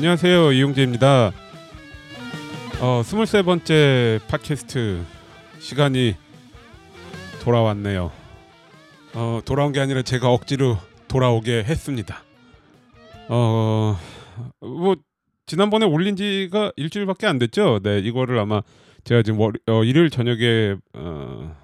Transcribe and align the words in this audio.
안녕하세요 0.00 0.52
이용재입니다. 0.52 1.30
어, 2.80 3.02
23번째 3.02 4.26
팟캐스트 4.28 5.04
시간이 5.58 6.14
돌아왔네요. 7.42 8.10
어, 9.12 9.40
돌아온 9.44 9.72
게 9.72 9.80
아니라 9.80 10.00
제가 10.00 10.30
억지로 10.32 10.78
돌아오게 11.06 11.64
했습니다. 11.64 12.22
어, 13.28 13.98
뭐 14.60 14.96
지난번에 15.44 15.84
올린 15.84 16.16
지가 16.16 16.72
일주일밖에 16.76 17.26
안 17.26 17.38
됐죠. 17.38 17.80
네, 17.82 17.98
이거를 17.98 18.38
아마 18.38 18.62
제가 19.04 19.22
지금 19.22 19.38
월, 19.38 19.52
어, 19.66 19.84
일요일 19.84 20.08
저녁에 20.08 20.76
어, 20.94 21.54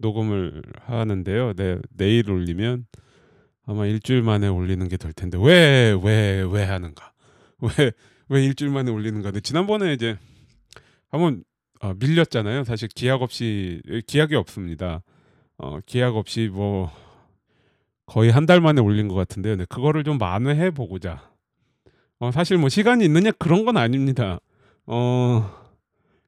녹음을 0.00 0.60
하는데요. 0.86 1.52
네, 1.52 1.78
내일 1.96 2.28
올리면 2.32 2.86
아마 3.64 3.86
일주일 3.86 4.22
만에 4.22 4.48
올리는 4.48 4.88
게 4.88 4.96
될 4.96 5.12
텐데 5.12 5.38
왜 5.40 5.96
왜왜 6.02 6.64
하는가? 6.64 7.13
왜 7.78 7.92
왜 8.28 8.44
일주일 8.44 8.70
만에 8.70 8.90
올리는가? 8.90 9.30
근데 9.30 9.40
지난번에 9.40 9.92
이제 9.92 10.16
한번 11.10 11.44
어, 11.80 11.92
밀렸잖아요. 11.98 12.64
사실 12.64 12.88
기약 12.88 13.22
없이 13.22 13.82
기약이 14.06 14.34
없습니다. 14.34 15.02
어, 15.58 15.78
기약 15.84 16.16
없이 16.16 16.48
뭐 16.52 16.90
거의 18.06 18.30
한 18.30 18.46
달 18.46 18.60
만에 18.60 18.80
올린 18.80 19.08
것 19.08 19.14
같은데요. 19.14 19.56
네, 19.56 19.64
그거를 19.68 20.04
좀 20.04 20.18
만회해 20.18 20.70
보고자. 20.70 21.30
어, 22.18 22.30
사실 22.30 22.56
뭐 22.56 22.68
시간이 22.68 23.04
있느냐 23.04 23.30
그런 23.32 23.64
건 23.64 23.76
아닙니다. 23.76 24.40
어, 24.86 25.50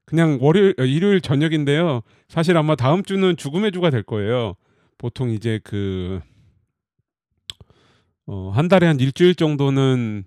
그냥 0.05 0.39
월요일 0.41 0.75
어, 0.79 0.85
일요일 0.85 1.21
저녁인데요. 1.21 2.03
사실 2.29 2.57
아마 2.57 2.77
다음 2.77 3.03
주는 3.03 3.37
죽음의 3.37 3.73
주가 3.73 3.89
될 3.91 4.03
거예요. 4.03 4.55
보통 4.99 5.31
이제 5.31 5.61
그 5.65 6.21
어, 8.27 8.51
한 8.55 8.69
달에 8.69 8.87
한 8.87 8.99
일주일 9.01 9.35
정도는 9.35 10.25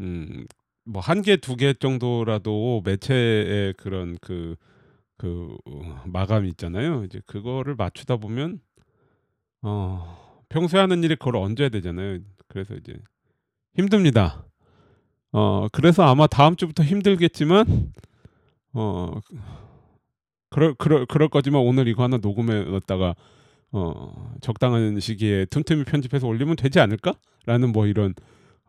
음, 0.00 0.46
뭐 0.84 1.00
한 1.02 1.22
개, 1.22 1.36
두 1.36 1.56
개 1.56 1.74
정도라도 1.74 2.82
매체의 2.84 3.74
그런 3.74 4.16
그, 4.20 4.56
그 5.18 5.56
어, 5.66 6.02
마감이 6.06 6.48
있잖아요. 6.50 7.04
이제 7.04 7.20
그거를 7.26 7.74
맞추다 7.76 8.16
보면 8.18 8.60
어, 9.62 10.42
평소에 10.48 10.80
하는 10.80 11.02
일이 11.04 11.16
그걸 11.16 11.36
얹어야 11.36 11.68
되잖아요. 11.70 12.20
그래서 12.48 12.74
이제 12.74 12.94
힘듭니다. 13.76 14.44
어, 15.32 15.68
그래서 15.72 16.04
아마 16.04 16.26
다음 16.26 16.56
주부터 16.56 16.82
힘들겠지만 16.84 17.92
어, 18.74 19.20
그럴 20.50 20.74
그럴 20.74 21.06
그럴 21.06 21.28
거지만 21.28 21.62
오늘 21.62 21.88
이거 21.88 22.02
하나 22.02 22.16
녹음해 22.18 22.64
놨다가 22.64 23.14
어, 23.72 24.34
적당한 24.40 24.98
시기에 25.00 25.46
틈틈이 25.46 25.84
편집해서 25.84 26.26
올리면 26.26 26.56
되지 26.56 26.80
않을까라는 26.80 27.72
뭐 27.72 27.86
이런 27.86 28.14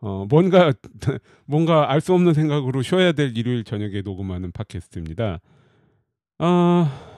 어, 0.00 0.26
뭔가 0.28 0.72
뭔가 1.46 1.90
알 1.90 2.00
수 2.00 2.14
없는 2.14 2.34
생각으로 2.34 2.82
쉬어야 2.82 3.12
될 3.12 3.36
일요일 3.36 3.64
저녁에 3.64 4.02
녹음하는 4.02 4.52
팟캐스트입니다. 4.52 5.40
아 6.38 7.10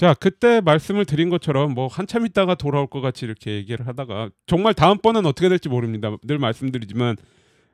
자, 0.00 0.14
그때 0.14 0.62
말씀을 0.62 1.04
드린 1.04 1.28
것처럼 1.28 1.74
뭐 1.74 1.86
한참 1.86 2.24
있다가 2.24 2.54
돌아올 2.54 2.86
것 2.86 3.02
같이 3.02 3.26
이렇게 3.26 3.52
얘기를 3.52 3.86
하다가 3.86 4.30
정말 4.46 4.72
다음번은 4.72 5.26
어떻게 5.26 5.50
될지 5.50 5.68
모릅니다. 5.68 6.16
늘 6.22 6.38
말씀드리지만 6.38 7.16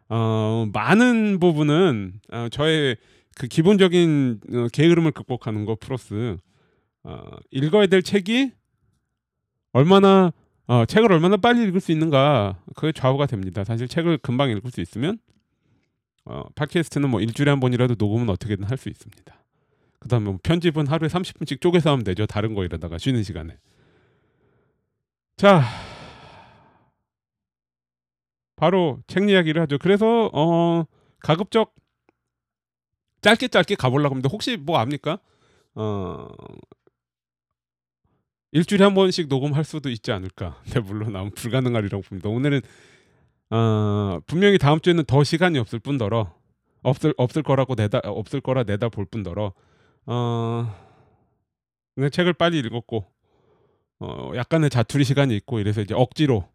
어, 0.08 0.66
많은 0.72 1.38
부분은 1.38 2.14
어, 2.32 2.48
저의 2.50 2.96
그 3.36 3.46
기본적인 3.46 4.40
어, 4.54 4.66
게으름을 4.72 5.12
극복하는 5.12 5.64
거 5.66 5.76
플러스 5.78 6.36
어, 7.04 7.22
읽어야 7.52 7.86
될 7.86 8.02
책이 8.02 8.50
얼마나 9.72 10.32
어, 10.68 10.84
책을 10.84 11.12
얼마나 11.12 11.36
빨리 11.36 11.62
읽을 11.68 11.80
수 11.80 11.92
있는가 11.92 12.58
그게 12.74 12.92
좌우가 12.92 13.26
됩니다. 13.26 13.64
사실 13.64 13.86
책을 13.88 14.18
금방 14.18 14.50
읽을 14.50 14.70
수 14.70 14.80
있으면 14.80 15.18
어, 16.24 16.42
팟캐스트는 16.56 17.08
뭐 17.08 17.20
일주일에 17.20 17.50
한 17.50 17.60
번이라도 17.60 17.94
녹음은 17.98 18.28
어떻게든 18.30 18.64
할 18.64 18.76
수 18.76 18.88
있습니다. 18.88 19.34
그다음에 20.00 20.26
뭐 20.26 20.38
편집은 20.42 20.86
하루에 20.88 21.08
30분씩 21.08 21.60
쪼개서 21.60 21.90
하면 21.92 22.04
되죠. 22.04 22.26
다른 22.26 22.54
거 22.54 22.64
이러다가 22.64 22.98
쉬는 22.98 23.22
시간에. 23.22 23.56
자, 25.36 25.62
바로 28.56 29.00
책 29.06 29.28
이야기를 29.28 29.60
하죠. 29.62 29.78
그래서 29.78 30.30
어, 30.32 30.84
가급적 31.20 31.74
짧게 33.20 33.48
짧게 33.48 33.74
가보려고 33.74 34.14
합니다. 34.14 34.28
혹시 34.32 34.56
뭐 34.56 34.78
압니까? 34.78 35.18
어, 35.74 36.28
일주일에 38.52 38.84
한 38.84 38.94
번씩 38.94 39.28
녹음할 39.28 39.64
수도 39.64 39.90
있지 39.90 40.12
않을까. 40.12 40.62
네, 40.72 40.80
물론 40.80 41.14
아무 41.16 41.30
불가능하리라고 41.30 42.02
봅니다. 42.02 42.28
오늘은 42.28 42.60
어, 43.50 44.20
분명히 44.26 44.58
다음 44.58 44.80
주에는 44.80 45.04
더 45.04 45.24
시간이 45.24 45.58
없을 45.58 45.78
뿐더러 45.78 46.34
없을 46.82 47.14
없을 47.16 47.42
거라고 47.42 47.74
내다 47.74 48.00
없을 48.04 48.40
거라 48.40 48.64
내다 48.64 48.88
볼 48.88 49.04
뿐더러 49.04 49.52
어, 50.06 50.74
그냥 51.94 52.10
책을 52.10 52.32
빨리 52.32 52.58
읽었고 52.58 53.04
어, 54.00 54.32
약간의 54.34 54.70
자투리 54.70 55.04
시간이 55.04 55.34
있고 55.36 55.58
이래서 55.60 55.80
이제 55.80 55.94
억지로 55.94 56.48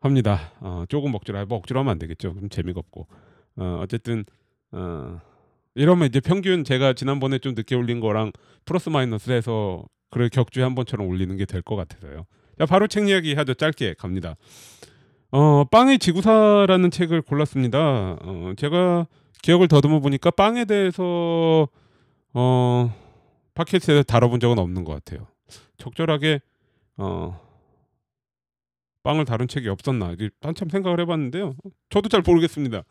합니다. 0.00 0.52
어, 0.60 0.84
조금 0.88 1.14
억지로 1.14 1.44
뭐 1.46 1.58
억지로 1.58 1.80
하면 1.80 1.92
안 1.92 1.98
되겠죠. 1.98 2.34
그럼 2.34 2.48
재미가 2.48 2.80
없고 2.80 3.06
어, 3.56 3.80
어쨌든 3.82 4.24
어, 4.72 5.20
이러면 5.74 6.08
이제 6.08 6.20
평균 6.20 6.64
제가 6.64 6.94
지난번에 6.94 7.38
좀 7.38 7.54
늦게 7.54 7.74
올린 7.74 8.00
거랑 8.00 8.32
플러스 8.64 8.88
마이너스 8.88 9.30
해서 9.30 9.84
그래 10.10 10.28
격주에 10.28 10.62
한 10.62 10.74
번처럼 10.74 11.06
올리는 11.08 11.36
게 11.36 11.44
될 11.46 11.62
것 11.62 11.76
같아서요. 11.76 12.26
자 12.58 12.66
바로 12.66 12.86
책 12.86 13.08
이야기 13.08 13.34
하죠. 13.34 13.54
짧게 13.54 13.94
갑니다. 13.98 14.36
어, 15.30 15.64
빵의 15.64 15.98
지구사라는 16.00 16.90
책을 16.90 17.22
골랐습니다. 17.22 18.18
어, 18.20 18.52
제가 18.56 19.06
기억을 19.42 19.68
더듬어 19.68 20.00
보니까 20.00 20.30
빵에 20.30 20.64
대해서 20.64 21.68
어, 22.34 22.94
팟캐스트에서 23.54 24.02
다뤄본 24.02 24.40
적은 24.40 24.58
없는 24.58 24.84
것 24.84 24.92
같아요. 24.92 25.26
적절하게 25.78 26.40
어, 26.96 27.40
빵을 29.02 29.24
다룬 29.24 29.48
책이 29.48 29.68
없었나 29.68 30.14
한참 30.42 30.68
생각을 30.68 31.00
해봤는데요. 31.00 31.54
저도 31.88 32.08
잘 32.08 32.22
모르겠습니다. 32.26 32.82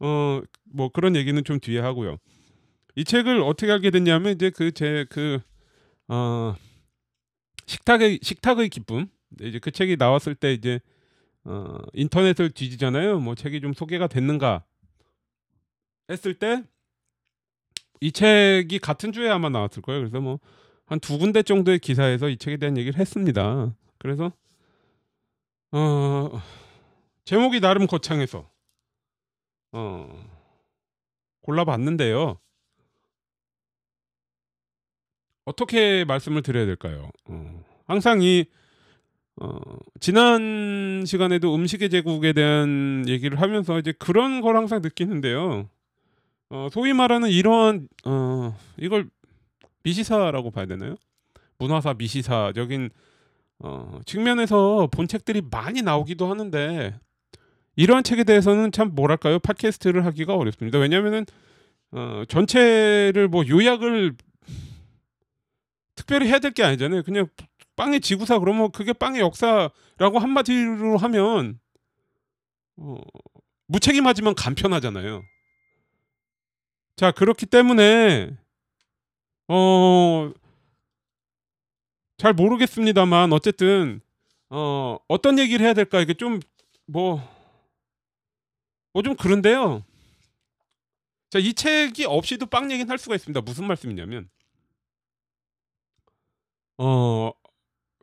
어, 0.00 0.40
뭐 0.72 0.90
그런 0.90 1.16
얘기는 1.16 1.42
좀 1.44 1.58
뒤에 1.58 1.80
하고요. 1.80 2.18
이 2.94 3.04
책을 3.04 3.40
어떻게 3.42 3.72
알게 3.72 3.90
됐냐면 3.90 4.34
이제 4.34 4.50
그 4.50 4.70
제그 4.70 5.40
어, 6.08 6.54
식탁의 7.66 8.20
식탁의 8.22 8.68
기쁨 8.68 9.08
이제 9.40 9.58
그 9.58 9.70
책이 9.70 9.96
나왔을 9.96 10.34
때 10.34 10.52
이제 10.52 10.80
어, 11.44 11.78
인터넷을 11.92 12.50
뒤지잖아요. 12.50 13.20
뭐 13.20 13.34
책이 13.34 13.60
좀 13.60 13.72
소개가 13.72 14.06
됐는가 14.08 14.64
했을 16.10 16.34
때 16.38 16.62
이 18.00 18.12
책이 18.12 18.78
같은 18.80 19.12
주에 19.12 19.30
아마 19.30 19.48
나왔을 19.48 19.82
거예요. 19.82 20.00
그래서 20.00 20.20
뭐 20.20 20.38
한 20.88 21.00
두 21.00 21.18
군데 21.18 21.42
정도의 21.42 21.80
기사에서 21.80 22.28
이 22.28 22.36
책에 22.36 22.58
대한 22.58 22.76
얘기를 22.76 22.96
했습니다. 23.00 23.74
그래서 23.98 24.32
어, 25.72 26.40
제목이 27.24 27.58
나름 27.60 27.88
거창해서 27.88 28.48
어, 29.72 30.28
골라봤는데요. 31.42 32.38
어떻게 35.46 36.04
말씀을 36.04 36.42
드려야 36.42 36.66
될까요? 36.66 37.10
어, 37.26 37.64
항상 37.86 38.20
이 38.20 38.44
어, 39.36 39.58
지난 40.00 41.04
시간에도 41.06 41.54
음식의 41.54 41.88
제국에 41.88 42.32
대한 42.32 43.04
얘기를 43.06 43.40
하면서 43.40 43.78
이제 43.78 43.92
그런 43.92 44.40
걸 44.40 44.56
항상 44.56 44.82
느끼는데요. 44.82 45.68
어, 46.50 46.68
소위 46.70 46.92
말하는 46.92 47.30
이러한 47.30 47.88
어, 48.04 48.56
이걸 48.76 49.08
미시사라고 49.84 50.50
봐야 50.50 50.66
되나요? 50.66 50.96
문화사 51.58 51.94
미시사적인 51.94 52.90
어, 53.60 54.00
측면에서 54.04 54.88
본 54.90 55.06
책들이 55.06 55.42
많이 55.48 55.80
나오기도 55.80 56.28
하는데 56.28 56.98
이러한 57.76 58.02
책에 58.04 58.24
대해서는 58.24 58.72
참 58.72 58.94
뭐랄까요 58.94 59.38
팟캐스트를 59.38 60.04
하기가 60.06 60.34
어렵습니다. 60.34 60.78
왜냐하면은 60.78 61.24
어, 61.92 62.24
전체를 62.26 63.28
뭐 63.28 63.46
요약을 63.46 64.14
특별히 65.96 66.28
해야 66.28 66.38
될 66.38 66.52
게 66.52 66.62
아니잖아요. 66.62 67.02
그냥 67.02 67.26
빵의 67.76 68.00
지구사 68.00 68.38
그러면 68.38 68.70
그게 68.70 68.92
빵의 68.92 69.20
역사라고 69.20 70.18
한마디로 70.20 70.96
하면 70.98 71.58
어, 72.76 72.96
무책임하지만 73.68 74.34
간편하잖아요. 74.34 75.22
자 76.96 77.10
그렇기 77.12 77.46
때문에 77.46 78.36
어, 79.48 80.32
잘 82.18 82.32
모르겠습니다만 82.32 83.32
어쨌든 83.32 84.00
어, 84.50 84.98
어떤 85.08 85.38
얘기를 85.38 85.64
해야 85.66 85.74
될까 85.74 86.00
이게 86.00 86.14
좀 86.14 86.40
뭐 86.88 87.20
뭐좀 88.92 89.16
그런데요. 89.16 89.84
자, 91.30 91.38
이 91.40 91.52
책이 91.52 92.04
없이도 92.04 92.46
빵 92.46 92.70
얘기는 92.70 92.88
할 92.88 92.96
수가 92.98 93.16
있습니다. 93.16 93.40
무슨 93.40 93.66
말씀이냐면 93.66 94.28
어 96.78 97.30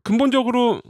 근본적으로 0.04 0.82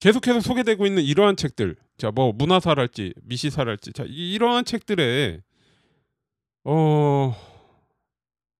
계속해서 0.00 0.40
소개되고 0.40 0.86
있는 0.86 1.02
이러한 1.02 1.36
책들, 1.36 1.76
자 1.98 2.10
뭐 2.10 2.32
문화사랄지 2.32 3.14
미시사랄지, 3.22 3.92
자 3.92 4.04
이- 4.08 4.32
이러한 4.34 4.64
책들의 4.64 5.40
어 6.64 7.34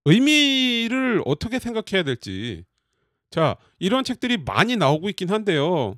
의미를 0.04 1.22
어떻게 1.24 1.58
생각해야 1.58 2.02
될지, 2.02 2.64
자 3.30 3.56
이런 3.78 4.04
책들이 4.04 4.38
많이 4.38 4.76
나오고 4.76 5.08
있긴 5.10 5.30
한데요. 5.30 5.94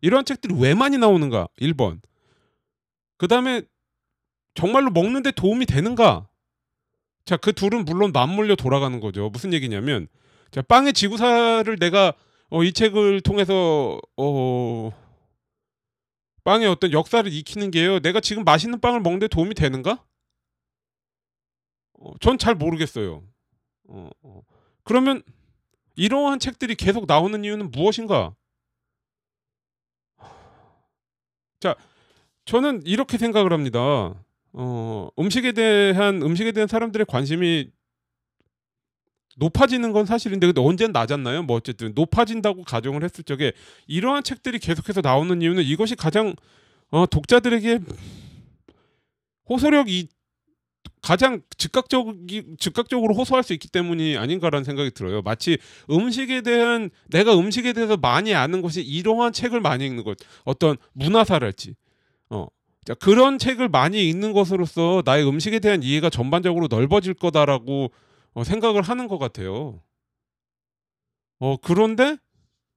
이런 0.00 0.24
책들이 0.24 0.54
왜 0.58 0.74
많이 0.74 0.98
나오는가? 0.98 1.48
1번. 1.60 2.00
그 3.18 3.28
다음에 3.28 3.62
정말로 4.54 4.90
먹는데 4.90 5.32
도움이 5.32 5.66
되는가? 5.66 6.28
자, 7.24 7.36
그 7.36 7.52
둘은 7.52 7.84
물론 7.84 8.12
맞물려 8.12 8.56
돌아가는 8.56 8.98
거죠. 9.00 9.30
무슨 9.30 9.52
얘기냐면, 9.52 10.08
자, 10.50 10.62
빵의 10.62 10.92
지구사를 10.92 11.76
내가 11.78 12.14
어, 12.50 12.62
이 12.64 12.72
책을 12.72 13.20
통해서 13.20 14.00
어, 14.16 14.90
빵의 16.44 16.66
어떤 16.68 16.92
역사를 16.92 17.30
익히는 17.30 17.70
게요. 17.70 18.00
내가 18.00 18.20
지금 18.20 18.44
맛있는 18.44 18.80
빵을 18.80 19.00
먹는데 19.00 19.28
도움이 19.28 19.54
되는가? 19.54 20.02
어, 22.00 22.12
전잘 22.20 22.54
모르겠어요. 22.54 23.22
어, 23.88 24.10
어. 24.22 24.40
그러면 24.84 25.22
이러한 25.96 26.38
책들이 26.38 26.74
계속 26.74 27.06
나오는 27.06 27.44
이유는 27.44 27.70
무엇인가? 27.70 28.34
자, 31.60 31.74
저는 32.46 32.82
이렇게 32.86 33.18
생각을 33.18 33.52
합니다. 33.52 34.14
어, 34.52 35.08
음식에 35.18 35.52
대한 35.52 36.22
음식에 36.22 36.52
대한 36.52 36.66
사람들의 36.66 37.04
관심이 37.06 37.70
높아지는 39.38 39.92
건 39.92 40.04
사실인데 40.04 40.48
근데 40.48 40.60
언젠 40.60 40.92
낮았나요? 40.92 41.44
뭐 41.44 41.56
어쨌든 41.56 41.92
높아진다고 41.94 42.64
가정을 42.64 43.04
했을 43.04 43.24
적에 43.24 43.52
이러한 43.86 44.22
책들이 44.24 44.58
계속해서 44.58 45.00
나오는 45.00 45.40
이유는 45.40 45.62
이것이 45.62 45.94
가장 45.94 46.34
어, 46.90 47.06
독자들에게 47.06 47.80
호소력이 49.48 50.08
가장 51.00 51.40
즉각적이 51.56 52.56
즉각적으로 52.58 53.14
호소할 53.14 53.44
수 53.44 53.52
있기 53.52 53.68
때문이 53.68 54.16
아닌가라는 54.16 54.64
생각이 54.64 54.90
들어요. 54.90 55.22
마치 55.22 55.58
음식에 55.90 56.40
대한 56.40 56.90
내가 57.08 57.38
음식에 57.38 57.72
대해서 57.72 57.96
많이 57.96 58.34
아는 58.34 58.62
것이 58.62 58.82
이러한 58.82 59.32
책을 59.32 59.60
많이 59.60 59.86
읽는 59.86 60.02
것, 60.02 60.18
어떤 60.44 60.76
문화사랄지, 60.94 61.74
어, 62.30 62.48
자, 62.84 62.94
그런 62.94 63.38
책을 63.38 63.68
많이 63.68 64.08
읽는 64.08 64.32
것으로서 64.32 65.02
나의 65.04 65.26
음식에 65.26 65.60
대한 65.60 65.82
이해가 65.82 66.10
전반적으로 66.10 66.66
넓어질 66.68 67.14
거다라고 67.14 67.92
어, 68.34 68.44
생각을 68.44 68.82
하는 68.82 69.08
것 69.08 69.18
같아요. 69.18 69.82
어, 71.40 71.56
그런데 71.56 72.16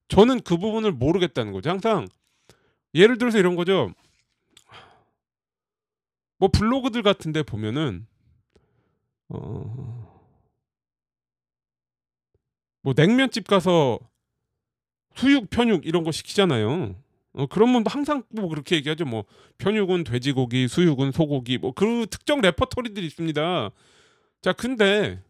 저는 0.08 0.42
그 0.42 0.58
부분을 0.58 0.92
모르겠다는 0.92 1.52
거죠. 1.54 1.70
항상 1.70 2.08
예를 2.94 3.18
들어서 3.18 3.38
이런 3.38 3.56
거죠. 3.56 3.94
뭐 6.38 6.50
블로그들 6.50 7.04
같은데 7.04 7.44
보면은 7.44 8.08
어, 9.30 10.12
뭐 12.82 12.94
냉면집 12.96 13.48
가서 13.48 14.00
수육 15.16 15.50
편육 15.50 15.86
이런 15.86 16.04
거 16.04 16.12
시키잖아요. 16.12 16.96
어, 17.34 17.46
그러면 17.48 17.84
항상 17.88 18.24
뭐 18.30 18.50
그렇게 18.50 18.76
얘기하죠. 18.78 19.06
뭐 19.06 19.24
편육은 19.58 20.04
돼지고기, 20.04 20.68
수육은 20.68 21.12
소고기, 21.12 21.58
뭐 21.58 21.72
그 21.74 22.08
특정 22.10 22.42
레퍼토리들이 22.42 23.06
있습니다. 23.06 23.70
자, 24.42 24.54
근데 24.54 25.24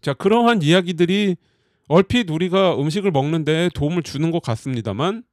자 0.00 0.14
그러한 0.14 0.62
이야기들이 0.62 1.36
얼핏 1.88 2.30
우리가 2.30 2.80
음식을 2.80 3.10
먹는데 3.10 3.70
도움을 3.74 4.02
주는 4.02 4.30
것 4.30 4.40
같습니다만 4.42 5.24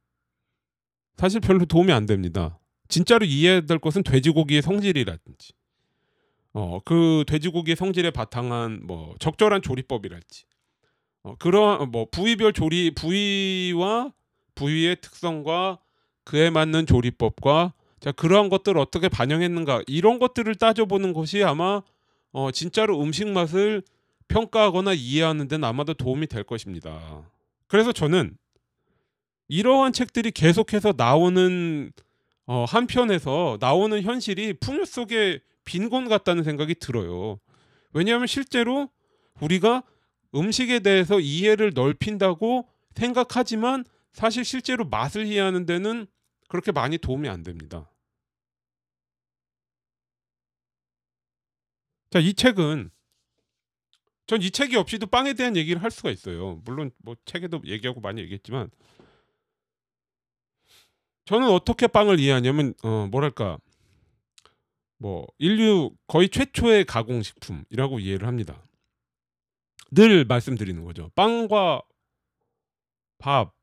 사실 1.16 1.40
별로 1.40 1.64
도움이 1.64 1.92
안 1.92 2.06
됩니다. 2.06 2.58
진짜로 2.88 3.26
이해해야 3.26 3.60
될 3.62 3.78
것은 3.78 4.02
돼지고기의 4.02 4.62
성질이라든지, 4.62 5.52
어, 6.54 6.80
그 6.84 7.24
돼지고기의 7.26 7.76
성질에 7.76 8.10
바탕한 8.10 8.80
뭐 8.84 9.14
적절한 9.18 9.62
조리법이랄지, 9.62 10.44
어, 11.24 11.34
그런 11.38 11.90
뭐 11.90 12.06
부위별 12.10 12.52
조리 12.52 12.92
부위와 12.94 14.12
부위의 14.54 15.00
특성과 15.00 15.78
그에 16.24 16.50
맞는 16.50 16.86
조리법과 16.86 17.74
자 18.00 18.12
그러한 18.12 18.48
것들을 18.48 18.80
어떻게 18.80 19.08
반영했는가 19.08 19.82
이런 19.86 20.18
것들을 20.18 20.54
따져보는 20.54 21.12
것이 21.12 21.42
아마 21.42 21.82
어, 22.32 22.50
진짜로 22.52 23.00
음식 23.02 23.28
맛을 23.28 23.82
평가하거나 24.28 24.92
이해하는 24.92 25.48
데는 25.48 25.64
아마도 25.66 25.94
도움이 25.94 26.26
될 26.26 26.44
것입니다. 26.44 27.22
그래서 27.66 27.92
저는 27.92 28.36
이러한 29.48 29.92
책들이 29.92 30.30
계속해서 30.30 30.94
나오는 30.96 31.92
어, 32.46 32.64
한편에서 32.64 33.58
나오는 33.60 34.00
현실이 34.02 34.54
풍요 34.54 34.84
속의 34.84 35.40
빈곤 35.64 36.08
같다는 36.08 36.44
생각이 36.44 36.74
들어요. 36.76 37.38
왜냐하면 37.92 38.26
실제로 38.26 38.90
우리가 39.40 39.82
음식에 40.34 40.80
대해서 40.80 41.20
이해를 41.20 41.72
넓힌다고 41.74 42.68
생각하지만 42.94 43.84
사실 44.12 44.44
실제로 44.44 44.84
맛을 44.84 45.26
이해하는 45.26 45.66
데는 45.66 46.06
그렇게 46.48 46.72
많이 46.72 46.98
도움이 46.98 47.28
안 47.28 47.42
됩니다. 47.42 47.90
자, 52.10 52.18
이 52.18 52.32
책은 52.32 52.90
전 54.28 54.42
이 54.42 54.50
책이 54.50 54.76
없이도 54.76 55.06
빵에 55.06 55.32
대한 55.32 55.56
얘기를 55.56 55.82
할 55.82 55.90
수가 55.90 56.10
있어요. 56.10 56.60
물론 56.64 56.90
뭐 56.98 57.16
책에도 57.24 57.60
얘기하고 57.64 58.00
많이 58.00 58.20
얘기했지만 58.20 58.70
저는 61.24 61.48
어떻게 61.48 61.86
빵을 61.86 62.20
이해하냐면 62.20 62.74
어 62.82 63.08
뭐랄까 63.10 63.58
뭐 64.98 65.26
인류 65.38 65.92
거의 66.06 66.28
최초의 66.28 66.84
가공 66.84 67.22
식품이라고 67.22 68.00
이해를 68.00 68.28
합니다. 68.28 68.62
늘 69.90 70.26
말씀드리는 70.26 70.84
거죠. 70.84 71.10
빵과 71.14 71.82
밥, 73.18 73.54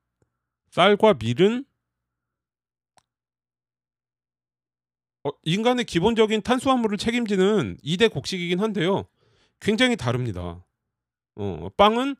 쌀과 0.71 1.13
밀은 1.19 1.63
어, 5.25 5.31
인간의 5.43 5.85
기본적인 5.85 6.41
탄수화물을 6.41 6.97
책임지는 6.97 7.77
2대 7.83 8.11
곡식이긴 8.11 8.59
한데요. 8.59 9.07
굉장히 9.65 9.95
다릅니다. 9.97 10.63
어, 11.35 11.69
빵은 11.75 12.15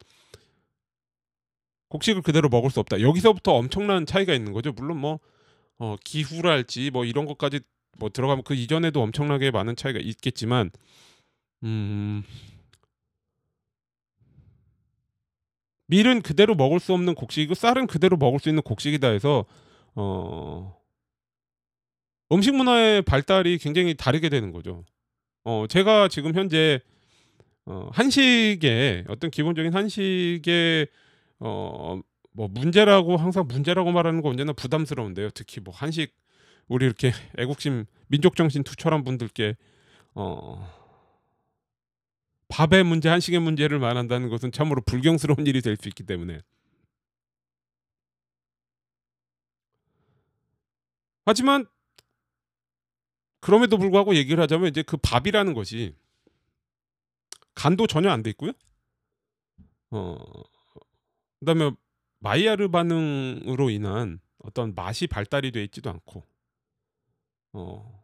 곡식을 1.90 2.24
그대로 2.24 2.50
먹을 2.50 2.72
수 2.72 2.80
없다. 2.80 3.02
여기서부터 3.02 3.54
엄청난 3.54 4.08
차이가 4.08 4.34
있는 4.34 4.52
거죠. 4.52 4.72
물론 4.72 4.98
뭐 4.98 5.20
어, 5.78 5.96
기후랄지 6.04 6.90
뭐 6.90 7.06
이런 7.06 7.28
것까지 7.28 7.60
뭐 8.00 8.10
들어가면 8.10 8.44
그 8.44 8.56
이전에도 8.56 9.00
엄청나게 9.04 9.52
많은 9.52 9.76
차이가 9.76 10.00
있겠지만 10.00 10.72
음, 11.64 12.24
밀은 15.86 16.24
그대로 16.24 16.56
먹을 16.56 16.80
수 16.80 16.94
없는 16.94 17.14
곡식이고 17.14 17.54
쌀은 17.54 17.86
그대로 17.86 18.18
먹을 18.18 18.40
수 18.40 18.50
있는 18.50 18.64
곡식이다 18.64 19.10
해서 19.10 19.46
어, 19.94 20.76
음식 22.32 22.56
문화의 22.56 23.04
발달이 23.04 23.60
굉장히 23.60 23.94
다르게 23.94 24.30
되는 24.30 24.52
거죠. 24.52 24.84
어, 25.44 25.68
제가 25.70 26.08
지금 26.08 26.34
현재 26.34 26.82
어, 27.66 27.90
한식의 27.94 29.06
어떤 29.08 29.32
기본적인 29.32 29.74
한식의 29.74 30.88
어, 31.40 32.02
뭐 32.32 32.48
문제라고 32.48 33.18
항상 33.18 33.48
문제라고 33.48 33.92
말하는 33.92 34.22
거 34.22 34.30
언제나 34.30 34.54
부담스러운데요. 34.54 35.30
특히 35.32 35.62
뭐 35.62 35.74
한식 35.74 36.14
우리 36.68 36.86
이렇게 36.86 37.12
애국심 37.38 37.86
민족 38.08 38.36
정신 38.36 38.64
투철한 38.64 39.04
분들께 39.04 39.56
어, 40.16 40.72
밥의 42.50 42.84
문제, 42.84 43.10
한식의 43.10 43.40
문제를 43.40 43.80
말한다는 43.80 44.30
것은 44.30 44.52
참으로 44.52 44.82
불경스러운 44.86 45.48
일이 45.48 45.62
될 45.62 45.78
수 45.78 45.88
있기 45.90 46.04
때문에 46.04 46.40
하지만 51.26 51.66
그럼에도 53.40 53.78
불구하고 53.78 54.16
얘기를 54.16 54.42
하자면 54.44 54.70
이제 54.70 54.82
그 54.84 54.98
밥이라는 54.98 55.54
것이 55.54 55.96
간도 57.56 57.88
전혀 57.88 58.10
안 58.12 58.24
돼 58.24 58.30
있고요. 58.32 58.52
어 59.92 60.18
그다음에 61.40 61.72
마이야르 62.20 62.70
반응으로 62.70 63.70
인한 63.70 64.20
어떤 64.40 64.74
맛이 64.76 65.08
발달이 65.08 65.52
돼 65.52 65.64
있지도 65.66 65.90
않고 65.90 66.24
어 67.54 68.04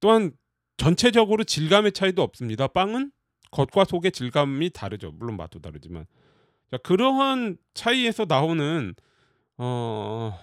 또한 0.00 0.32
전체적으로 0.76 1.44
질감의 1.44 1.92
차이도 1.92 2.22
없습니다. 2.22 2.66
빵은 2.68 3.12
겉과 3.50 3.84
속의 3.84 4.12
질감이 4.12 4.70
다르죠. 4.70 5.12
물론 5.12 5.36
맛도 5.36 5.60
다르지만 5.60 6.06
자, 6.70 6.78
그러한 6.78 7.56
차이에서 7.74 8.26
나오는 8.28 8.94
어 9.58 10.38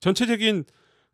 전체적인 0.00 0.64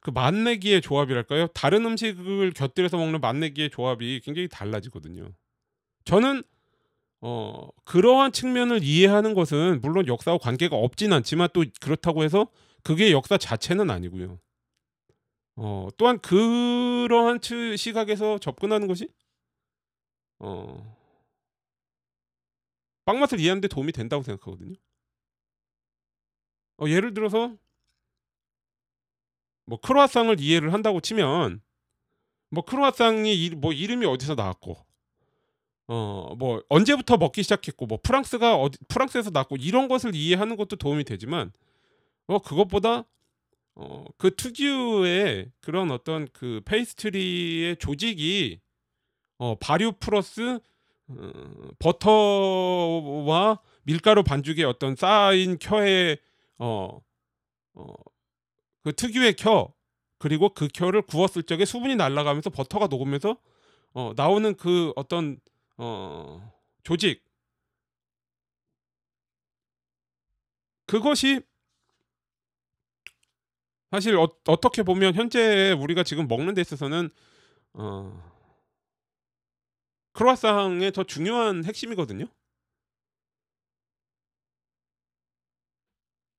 그 0.00 0.10
맛내기의 0.10 0.80
조합이랄까요? 0.82 1.48
다른 1.48 1.84
음식을 1.84 2.52
곁들여서 2.52 2.96
먹는 2.96 3.20
맛내기의 3.20 3.70
조합이 3.70 4.20
굉장히 4.24 4.48
달라지거든요. 4.48 5.30
저는 6.04 6.42
어 7.20 7.68
그러한 7.84 8.32
측면을 8.32 8.82
이해하는 8.84 9.34
것은 9.34 9.80
물론 9.80 10.06
역사와 10.06 10.38
관계가 10.38 10.76
없진 10.76 11.12
않지만 11.12 11.48
또 11.54 11.64
그렇다고 11.80 12.22
해서 12.24 12.48
그게 12.82 13.10
역사 13.12 13.36
자체는 13.38 13.90
아니고요. 13.90 14.38
어, 15.56 15.88
또한 15.96 16.20
그러한 16.20 17.40
추- 17.40 17.76
시각에서 17.76 18.38
접근하는 18.38 18.86
것이 18.88 19.08
어, 20.38 20.96
빵 23.06 23.20
맛을 23.20 23.40
이해하는 23.40 23.60
데 23.60 23.68
도움이 23.68 23.92
된다고 23.92 24.22
생각하거든요. 24.22 24.74
어, 26.78 26.88
예를 26.88 27.14
들어서 27.14 27.56
뭐 29.64 29.80
크로아상을 29.80 30.38
이해를 30.40 30.72
한다고 30.72 31.00
치면 31.00 31.60
뭐 32.50 32.64
크로아상이 32.64 33.34
이, 33.34 33.50
뭐 33.50 33.72
이름이 33.72 34.06
어디서 34.06 34.34
나왔고 34.34 34.76
어 35.88 36.34
뭐 36.38 36.62
언제부터 36.68 37.16
먹기 37.16 37.42
시작했고 37.42 37.86
뭐 37.86 37.98
프랑스가 38.02 38.56
어디 38.56 38.78
프랑스에서 38.88 39.30
났고 39.30 39.56
이런 39.56 39.88
것을 39.88 40.14
이해하는 40.14 40.56
것도 40.56 40.76
도움이 40.76 41.04
되지만 41.04 41.52
어 42.28 42.38
그것보다 42.40 43.04
어 43.76 44.04
그 44.18 44.34
특유의 44.36 45.52
그런 45.60 45.90
어떤 45.90 46.28
그 46.32 46.60
페이스트리의 46.64 47.76
조직이 47.76 48.60
어 49.38 49.54
발효 49.56 49.92
플러스 50.00 50.60
어, 51.08 51.32
버터와 51.78 53.60
밀가루 53.84 54.22
반죽의 54.24 54.64
어떤 54.64 54.96
쌓인 54.96 55.58
켜의 55.58 56.18
어, 56.58 57.00
어, 57.74 57.86
그 58.82 58.92
특유의 58.94 59.34
켜 59.36 59.72
그리고 60.18 60.48
그 60.50 60.68
켜를 60.72 61.02
구웠을 61.02 61.42
적에 61.44 61.64
수분이 61.64 61.96
날아가면서 61.96 62.50
버터가 62.50 62.86
녹으면서 62.88 63.36
어, 63.94 64.12
나오는 64.16 64.54
그 64.56 64.92
어떤 64.96 65.38
어, 65.78 66.52
조직 66.82 67.22
그것이 70.86 71.40
사실 73.90 74.16
어, 74.16 74.28
어떻게 74.46 74.82
보면 74.82 75.14
현재 75.14 75.72
우리가 75.72 76.02
지금 76.02 76.28
먹는 76.28 76.54
데 76.54 76.60
있어서는 76.60 77.10
어, 77.74 78.36
크로아상의 80.12 80.92
더 80.92 81.04
중요한 81.04 81.64
핵심이거든요. 81.64 82.26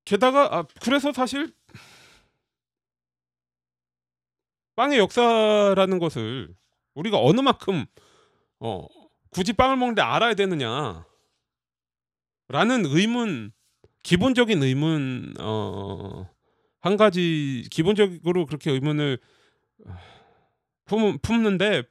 게다가 0.05 0.57
아, 0.57 0.63
그래서 0.81 1.11
사실 1.11 1.53
빵의 4.75 4.99
역사라는 4.99 5.99
것을 5.99 6.55
우리가 6.93 7.19
어느 7.19 7.41
만큼 7.41 7.85
어, 8.59 8.87
굳이 9.37 9.53
빵을 9.53 9.75
먹는데 9.77 10.01
알아야 10.01 10.33
되느냐 10.33 11.05
라는 12.47 12.87
의문 12.87 13.51
기본적인 14.01 14.63
의문 14.63 15.35
어, 15.39 16.27
한 16.79 16.97
가지 16.97 17.67
기본적으로 17.69 18.47
그렇게 18.47 18.71
의문을 18.71 19.19
품, 20.85 21.19
품는데 21.19 21.83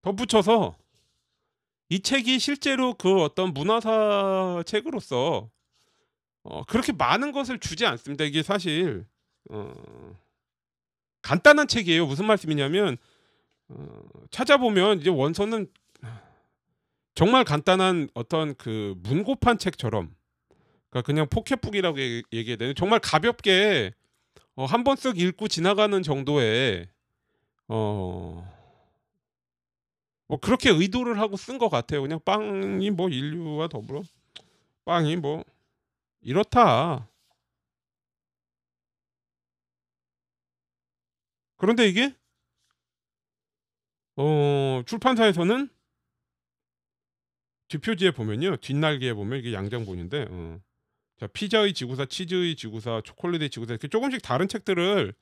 덧붙여서 0.00 0.74
이 1.90 2.00
책이 2.00 2.38
실제로 2.38 2.94
그 2.94 3.22
어떤 3.22 3.52
문화사 3.52 4.62
책으로서 4.64 5.50
어, 6.44 6.64
그렇게 6.64 6.92
많은 6.92 7.30
것을 7.30 7.58
주지 7.58 7.84
않습니다. 7.84 8.24
이게 8.24 8.42
사실 8.42 9.04
어, 9.50 9.70
간단한 11.20 11.68
책이에요. 11.68 12.06
무슨 12.06 12.24
말씀이냐면 12.24 12.96
어, 13.68 14.02
찾아보면 14.30 15.00
이제 15.00 15.10
원서는 15.10 15.68
정말 17.14 17.44
간단한 17.44 18.08
어떤 18.14 18.54
그 18.56 18.94
문고판 19.02 19.58
책처럼 19.58 20.14
그러니까 20.90 21.06
그냥 21.06 21.28
포켓북이라고 21.28 21.98
얘기- 22.00 22.22
얘기해야 22.32 22.56
되는 22.56 22.74
정말 22.74 23.00
가볍게 23.00 23.92
어, 24.56 24.64
한 24.66 24.84
번 24.84 24.96
쓱 24.96 25.18
읽고 25.18 25.48
지나가는 25.48 26.02
정도의 26.02 26.88
어, 27.68 28.50
뭐 30.28 30.38
그렇게 30.40 30.70
의도를 30.70 31.18
하고 31.20 31.36
쓴 31.36 31.58
것 31.58 31.68
같아요. 31.68 32.02
그냥 32.02 32.20
빵이 32.24 32.90
뭐 32.90 33.08
인류와 33.08 33.68
더불어 33.68 34.02
빵이 34.84 35.16
뭐 35.16 35.44
이렇다. 36.22 37.08
그런데 41.56 41.86
이게 41.88 42.14
어, 44.16 44.82
출판사에서는 44.86 45.68
뒷표지에 47.68 48.12
보면요. 48.12 48.56
뒷날개에 48.56 49.14
보면 49.14 49.38
이게 49.38 49.52
양장본인데 49.52 50.26
어. 50.30 50.60
자, 51.18 51.26
피자의 51.28 51.72
지구사, 51.72 52.06
치즈의 52.06 52.56
지구사, 52.56 53.00
초콜릿의 53.04 53.50
지구사 53.50 53.72
이렇게 53.72 53.88
조금씩 53.88 54.22
다른 54.22 54.48
책들을 54.48 55.14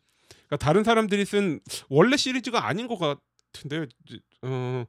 그러니까 0.48 0.56
다른 0.58 0.84
사람들이 0.84 1.24
쓴 1.24 1.60
원래 1.88 2.16
시리즈가 2.16 2.66
아닌 2.66 2.88
것 2.88 2.98
같은데요. 2.98 3.86
이제, 4.06 4.18
어, 4.42 4.84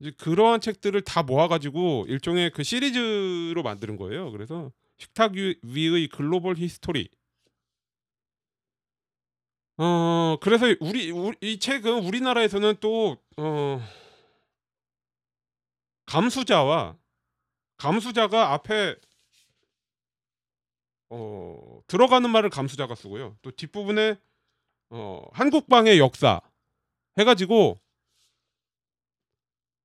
이제 0.00 0.12
그러한 0.18 0.60
책들을 0.60 1.00
다 1.02 1.22
모아가지고 1.22 2.06
일종의 2.08 2.50
그 2.52 2.62
시리즈로 2.62 3.62
만드는 3.62 3.96
거예요. 3.96 4.30
그래서 4.30 4.70
식탁 4.98 5.32
위- 5.32 5.58
위의 5.62 6.08
global 6.08 6.56
history. 6.56 7.08
어 9.78 10.36
그래서 10.40 10.66
우리, 10.80 11.10
우리 11.12 11.36
이 11.40 11.58
책은 11.58 12.04
우리나라에서는 12.04 12.76
또 12.80 13.16
어, 13.36 13.80
감수자와 16.06 16.96
감수자가 17.76 18.52
앞에 18.54 18.96
어, 21.10 21.80
들어가는 21.86 22.28
말을 22.28 22.50
감수자가 22.50 22.96
쓰고요. 22.96 23.36
또 23.40 23.52
뒷부분에 23.52 24.18
어, 24.90 25.22
한국방의 25.32 26.00
역사 26.00 26.40
해가지고 27.16 27.78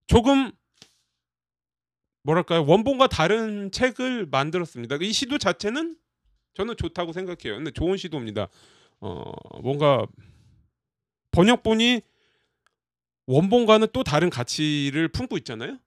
조금 0.07 0.51
뭐랄까요 2.23 2.65
원본과 2.65 3.07
다른 3.07 3.69
책을 3.71 4.25
만들었습니다. 4.25 4.97
이 5.01 5.11
시도 5.11 5.37
자체는 5.37 5.97
저는 6.55 6.77
좋다고 6.77 7.13
생각해요. 7.13 7.57
근데 7.57 7.69
좋은 7.69 7.97
시도입니다. 7.97 8.47
어, 9.03 9.33
뭔가 9.61 10.07
번역본이 11.31 12.01
원본과는 13.25 13.87
또 13.91 14.01
다른 14.01 14.29
가치를 14.29 15.09
품고 15.09 15.37
있잖아요. 15.39 15.77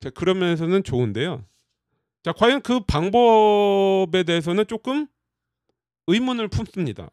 자, 0.00 0.10
그런 0.10 0.38
면에서는 0.38 0.84
좋은데요. 0.84 1.46
자, 2.22 2.32
과연 2.32 2.60
그 2.60 2.80
방법에 2.80 4.22
대해서는 4.22 4.66
조금 4.66 5.06
의문을 6.08 6.48
품습니다. 6.48 7.10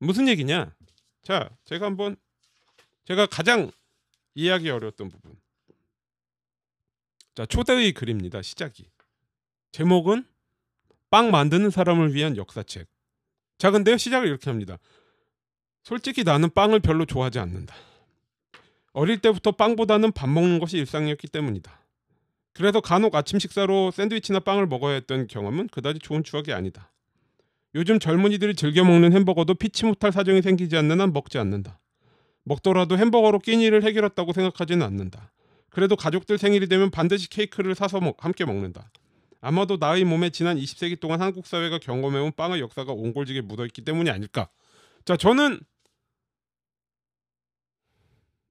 무슨 0.00 0.26
얘기냐? 0.26 0.74
자, 1.22 1.50
제가 1.66 1.86
한번 1.86 2.16
제가 3.04 3.26
가장 3.26 3.70
이해하기 4.34 4.70
어려웠던 4.70 5.08
부분. 5.08 5.40
자, 7.36 7.46
초대의 7.46 7.92
글입니다. 7.92 8.42
시작이. 8.42 8.90
제목은 9.70 10.33
빵 11.14 11.30
만드는 11.30 11.70
사람을 11.70 12.12
위한 12.12 12.36
역사책. 12.36 12.88
자, 13.56 13.70
근데요. 13.70 13.96
시작을 13.96 14.26
이렇게 14.26 14.50
합니다. 14.50 14.78
솔직히 15.84 16.24
나는 16.24 16.50
빵을 16.52 16.80
별로 16.80 17.04
좋아하지 17.04 17.38
않는다. 17.38 17.72
어릴 18.94 19.20
때부터 19.20 19.52
빵보다는 19.52 20.10
밥 20.10 20.28
먹는 20.28 20.58
것이 20.58 20.76
일상이었기 20.76 21.28
때문이다. 21.28 21.86
그래서 22.52 22.80
간혹 22.80 23.14
아침 23.14 23.38
식사로 23.38 23.92
샌드위치나 23.92 24.40
빵을 24.40 24.66
먹어야 24.66 24.94
했던 24.94 25.28
경험은 25.28 25.68
그다지 25.68 26.00
좋은 26.00 26.24
추억이 26.24 26.52
아니다. 26.52 26.90
요즘 27.76 28.00
젊은이들이 28.00 28.56
즐겨 28.56 28.82
먹는 28.82 29.12
햄버거도 29.12 29.54
피치 29.54 29.84
못할 29.84 30.10
사정이 30.10 30.42
생기지 30.42 30.76
않는 30.78 31.00
한 31.00 31.12
먹지 31.12 31.38
않는다. 31.38 31.78
먹더라도 32.42 32.98
햄버거로 32.98 33.38
끼니를 33.38 33.84
해결했다고 33.84 34.32
생각하지는 34.32 34.84
않는다. 34.84 35.30
그래도 35.70 35.94
가족들 35.94 36.38
생일이 36.38 36.66
되면 36.66 36.90
반드시 36.90 37.28
케이크를 37.30 37.76
사서 37.76 38.00
먹- 38.00 38.24
함께 38.24 38.44
먹는다. 38.44 38.90
아마도 39.44 39.76
나의 39.76 40.04
몸에 40.04 40.30
지난 40.30 40.56
20세기 40.56 40.98
동안 40.98 41.20
한국 41.20 41.46
사회가 41.46 41.78
경험해온 41.78 42.32
빵의 42.32 42.60
역사가 42.60 42.92
옹골지게 42.92 43.42
묻어있기 43.42 43.82
때문이 43.82 44.08
아닐까. 44.08 44.48
자, 45.04 45.18
저는 45.18 45.60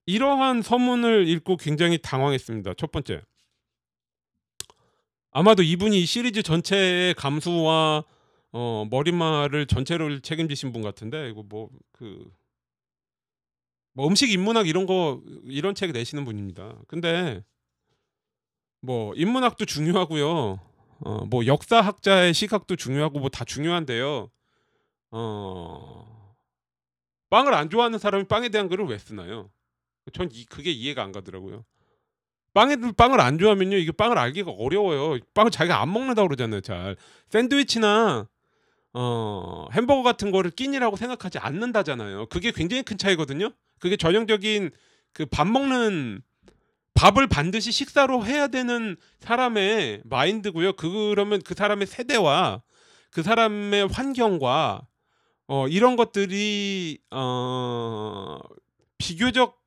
이러한 0.05 0.61
서문을 0.61 1.27
읽고 1.29 1.57
굉장히 1.57 1.97
당황했습니다. 1.97 2.75
첫 2.75 2.91
번째, 2.91 3.23
아마도 5.31 5.63
이분이 5.63 5.99
이 5.99 6.05
시리즈 6.05 6.43
전체의 6.43 7.15
감수와 7.15 8.03
어, 8.51 8.87
머리말을 8.91 9.65
전체를 9.65 10.21
책임지신 10.21 10.73
분 10.73 10.83
같은데 10.83 11.27
이거 11.27 11.41
뭐그 11.41 12.31
뭐 13.93 14.07
음식 14.07 14.31
인문학 14.31 14.67
이런 14.67 14.85
거 14.85 15.23
이런 15.45 15.73
책 15.73 15.91
내시는 15.91 16.23
분입니다. 16.23 16.75
근데 16.87 17.43
뭐 18.79 19.15
인문학도 19.15 19.65
중요하고요. 19.65 20.72
어, 20.99 21.25
뭐 21.25 21.45
역사학자의 21.45 22.33
시각도 22.33 22.75
중요하고 22.75 23.19
뭐 23.19 23.29
다 23.29 23.45
중요한데요. 23.45 24.29
어, 25.11 26.35
빵을 27.29 27.53
안 27.53 27.69
좋아하는 27.69 27.99
사람이 27.99 28.25
빵에 28.27 28.49
대한 28.49 28.67
글을 28.69 28.85
왜 28.87 28.97
쓰나요? 28.97 29.49
전 30.13 30.29
이, 30.31 30.45
그게 30.45 30.71
이해가 30.71 31.03
안 31.03 31.11
가더라고요. 31.11 31.65
빵에 32.53 32.77
빵을 32.95 33.19
안 33.19 33.37
좋아하면요 33.39 33.77
이게 33.77 33.91
빵을 33.91 34.17
알기가 34.17 34.51
어려워요. 34.51 35.19
빵을 35.33 35.51
자기가 35.51 35.81
안 35.81 35.91
먹는다고 35.91 36.27
그러잖아요. 36.27 36.61
잘 36.61 36.95
샌드위치나 37.29 38.27
어 38.93 39.67
햄버거 39.73 40.03
같은 40.03 40.31
거를 40.31 40.51
끼니라고 40.51 40.95
생각하지 40.97 41.39
않는다잖아요. 41.39 42.27
그게 42.27 42.51
굉장히 42.51 42.83
큰 42.83 42.97
차이거든요. 42.97 43.51
그게 43.79 43.97
전형적인 43.97 44.71
그 45.13 45.25
밥 45.27 45.47
먹는 45.47 46.21
밥을 47.03 47.27
반드시 47.27 47.73
식사로 47.73 48.25
해야 48.25 48.47
되는 48.47 48.95
사람의 49.19 50.03
마인드고요. 50.05 50.71
그러면 50.77 51.41
그 51.41 51.53
사람의 51.53 51.85
세대와 51.85 52.61
그 53.11 53.23
사람의 53.23 53.89
환경과 53.89 54.87
어 55.47 55.67
이런 55.67 55.97
것들이 55.97 56.99
어 57.11 58.39
비교적 58.97 59.61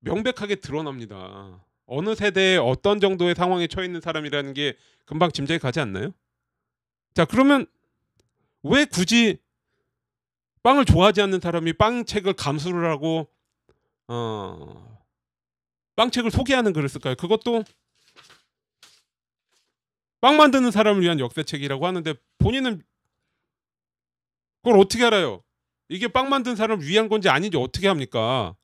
명백하게 0.00 0.56
드러납니다. 0.56 1.64
어느 1.86 2.14
세대에 2.14 2.58
어떤 2.58 3.00
정도의 3.00 3.34
상황에 3.34 3.66
처해 3.66 3.86
있는 3.86 4.02
사람이라는 4.02 4.52
게 4.52 4.76
금방 5.06 5.32
짐작이 5.32 5.58
가지 5.58 5.80
않나요? 5.80 6.10
자, 7.14 7.24
그러면 7.24 7.64
왜 8.62 8.84
굳이 8.84 9.38
빵을 10.62 10.84
좋아하지 10.84 11.22
않는 11.22 11.40
사람이 11.40 11.72
빵 11.72 12.04
책을 12.04 12.34
감수를 12.34 12.90
하고 12.90 13.26
어 14.06 14.91
빵책을 15.96 16.30
소개하는 16.30 16.72
글을 16.72 16.88
쓸까요? 16.88 17.14
그것도 17.16 17.64
빵 20.20 20.36
만드는 20.36 20.70
사람을 20.70 21.02
위한 21.02 21.18
역사책이라고 21.18 21.86
하는데 21.86 22.14
본인은 22.38 22.82
그걸 24.62 24.78
어떻게 24.78 25.04
알아요? 25.04 25.42
이게 25.88 26.08
빵 26.08 26.28
만드는 26.28 26.56
사람을 26.56 26.86
위한 26.86 27.08
건지 27.08 27.28
아닌지 27.28 27.56
어떻게 27.56 27.88
합니까? 27.88 28.54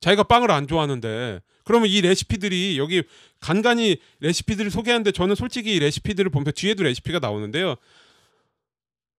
자기가 0.00 0.24
빵을 0.24 0.50
안 0.50 0.66
좋아하는데 0.66 1.40
그러면 1.64 1.88
이 1.88 2.00
레시피들이 2.00 2.78
여기 2.78 3.02
간간히 3.40 3.98
레시피들을 4.20 4.70
소개하는데 4.70 5.12
저는 5.12 5.34
솔직히 5.34 5.74
이 5.74 5.78
레시피들을 5.78 6.30
보면 6.30 6.52
뒤에도 6.54 6.82
레시피가 6.82 7.20
나오는데요. 7.20 7.76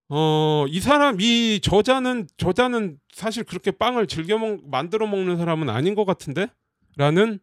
어, 0.10 0.65
이 0.68 0.79
사람 0.79 1.22
이 1.22 1.60
저자는 1.62 2.27
저자는 2.38 3.00
사실 3.13 3.44
그렇게 3.44 3.72
빵을 3.72 4.08
즐겨 4.08 4.38
먹 4.38 4.68
만들어 4.68 5.06
먹는 5.08 5.38
사람은 5.38 5.70
아닌 5.70 5.96
것 5.96 6.06
같은데? 6.06 6.48
라는 6.98 7.39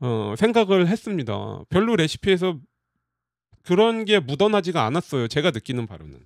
어, 0.00 0.34
생각을 0.36 0.86
했습니다. 0.88 1.60
별로 1.70 1.96
레시피에서 1.96 2.58
그런 3.62 4.04
게 4.04 4.18
묻어나지가 4.20 4.84
않았어요. 4.84 5.28
제가 5.28 5.50
느끼는 5.50 5.86
바로는. 5.86 6.20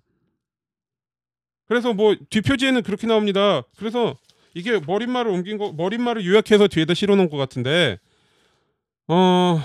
그래서 1.67 1.93
뭐 1.95 2.15
뒷표지에는 2.31 2.83
그렇게 2.83 3.07
나옵니다. 3.07 3.63
그래서 3.77 4.19
이게 4.55 4.79
머릿말을 4.81 5.31
옮긴 5.31 5.59
거 5.59 5.73
머릿말을 5.73 6.27
요약해서 6.27 6.69
뒤에다 6.69 6.95
실어 6.95 7.17
놓은 7.17 7.31
것 7.31 7.37
같은데 7.39 7.99
어. 9.09 9.61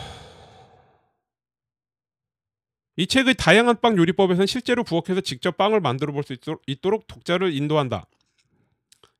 이 2.96 3.06
책의 3.06 3.36
다양한 3.36 3.80
빵 3.82 3.96
요리법에서는 3.98 4.48
실제로 4.48 4.84
부엌에서 4.84 5.22
직접 5.22 5.56
빵을 5.58 5.82
만들어 5.82 6.14
볼 6.14 6.24
수 6.24 6.36
있도록 6.66 7.08
독자를 7.08 7.54
인도한다. 7.54 8.06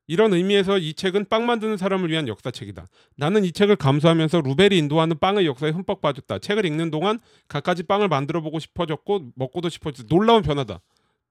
이런 0.08 0.32
의미에서 0.34 0.78
이 0.78 0.94
책은 0.94 1.26
빵 1.28 1.46
만드는 1.46 1.76
사람을 1.76 2.10
위한 2.10 2.26
역사책이다. 2.26 2.86
나는 3.16 3.44
이 3.44 3.52
책을 3.52 3.76
감수하면서 3.76 4.40
루벨이 4.40 4.76
인도하는 4.78 5.18
빵의 5.18 5.46
역사에 5.46 5.70
흠뻑 5.70 6.00
빠졌다. 6.00 6.38
책을 6.40 6.64
읽는 6.66 6.90
동안 6.90 7.20
갖가지 7.46 7.84
빵을 7.84 8.08
만들어 8.08 8.40
보고 8.40 8.58
싶어졌고 8.58 9.32
먹고도 9.36 9.68
싶어졌다. 9.68 10.08
놀라운 10.12 10.42
변화다. 10.42 10.80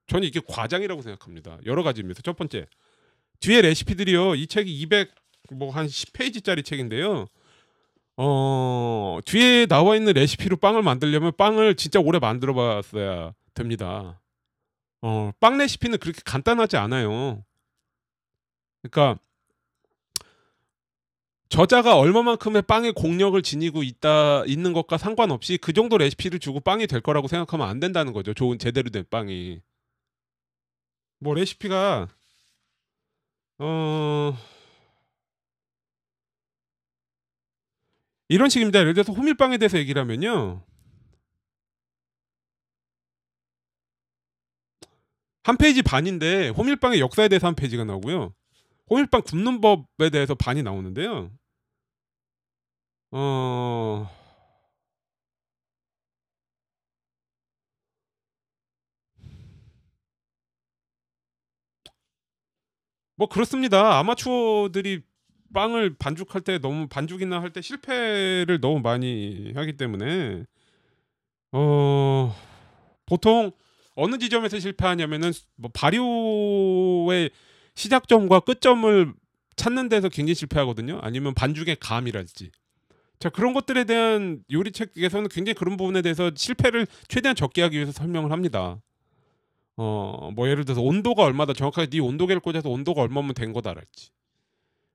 저는 0.08 0.26
이게 0.28 0.40
과장이라고 0.48 1.02
생각합니다. 1.02 1.58
여러 1.66 1.84
가지입니다. 1.84 2.22
첫 2.24 2.38
번째, 2.38 2.68
뒤에 3.42 3.62
레시피들이요. 3.62 4.36
이 4.36 4.48
책이 4.48 4.72
200 4.80 5.12
뭐 5.52 5.72
한 5.72 5.88
10페이지짜리 5.88 6.64
책인데요. 6.64 7.28
어, 8.18 9.20
뒤에 9.26 9.66
나와 9.68 9.96
있는 9.96 10.14
레시피로 10.14 10.58
빵을 10.58 10.82
만들려면 10.82 11.34
빵을 11.38 11.76
진짜 11.76 12.00
오래 12.00 12.20
만들어 12.20 12.54
봤어야 12.54 13.34
됩니다. 13.54 14.22
어, 15.02 15.32
빵 15.40 15.58
레시피는 15.58 16.00
그렇게 16.00 16.22
간단하지 16.26 16.78
않아요. 16.78 17.44
그러니까 18.90 19.20
저자가 21.50 21.98
얼마만큼의 21.98 22.64
빵의 22.64 22.94
공력을 22.94 23.42
지니고 23.42 23.84
있다 23.84 24.44
있는 24.46 24.74
것과 24.74 24.98
상관없이 24.98 25.58
그 25.58 25.72
정도 25.74 25.98
레시피를 25.98 26.40
주고 26.40 26.60
빵이 26.60 26.88
될 26.88 27.02
거라고 27.02 27.28
생각하면 27.28 27.68
안 27.68 27.80
된다는 27.80 28.12
거죠. 28.14 28.34
좋은 28.34 28.60
제대로 28.60 28.90
된 28.90 29.06
빵이. 29.10 29.62
뭐 31.20 31.34
레시피가 31.34 32.08
어 33.60 34.38
이런 38.30 38.50
식입니다. 38.50 38.80
예를 38.80 38.94
들어서 38.94 39.14
호밀빵에 39.14 39.58
대해서 39.58 39.78
얘기를 39.78 40.02
하면요. 40.02 40.64
한 45.44 45.56
페이지 45.58 45.82
반인데 45.82 46.50
호밀빵의 46.50 47.00
역사에 47.00 47.30
대해서 47.30 47.48
한 47.48 47.56
페이지가 47.56 47.86
나오고요. 47.86 48.34
호밀빵 48.90 49.22
굽는 49.22 49.62
법에 49.62 50.10
대해서 50.10 50.36
반이 50.36 50.64
나오는데요. 50.64 51.32
어... 53.12 54.08
뭐 63.16 63.28
그렇습니다. 63.28 63.98
아마추어들이 64.00 65.02
빵을 65.54 65.96
반죽할 65.98 66.42
때 66.42 66.60
너무 66.60 66.88
반죽이나 66.88 67.42
할 67.42 67.52
때 67.52 67.62
실패를 67.62 68.60
너무 68.62 68.80
많이 68.82 69.54
하기 69.56 69.78
때문에 69.78 70.44
어 71.52 72.36
보통 73.06 73.52
어느 73.96 74.18
지점에서 74.18 74.60
실패하냐면은 74.60 75.32
뭐 75.56 75.72
발효의 75.74 77.32
시작점과 77.78 78.40
끝점을 78.42 79.14
찾는 79.56 79.88
데서 79.90 80.10
굉장히 80.10 80.34
실패하거든요. 80.36 81.00
아니면 81.02 81.34
반죽의 81.36 81.78
감이랄지. 81.80 82.52
자 83.20 83.30
그런 83.30 83.54
것들에 83.54 83.84
대한 83.86 84.44
요리 84.52 84.72
책에서는 84.72 85.30
굉장히 85.30 85.54
그런 85.56 85.78
부분에 85.78 86.02
대해서 86.02 86.32
실패를 86.36 86.88
최대한 87.08 87.36
적게 87.36 87.62
하기 87.62 87.76
위해서 87.78 87.92
설명을 87.92 88.32
합니다. 88.32 88.82
어 89.78 90.32
뭐 90.36 90.50
예를 90.50 90.66
들어서 90.66 90.82
온도가 90.82 91.24
얼마다 91.24 91.54
정확하게 91.54 91.90
네 91.90 92.00
온도계를 92.00 92.40
꽂아서 92.42 92.70
온도가 92.70 93.02
얼마면 93.04 93.36
된 93.36 93.54
거다랄지. 93.54 94.10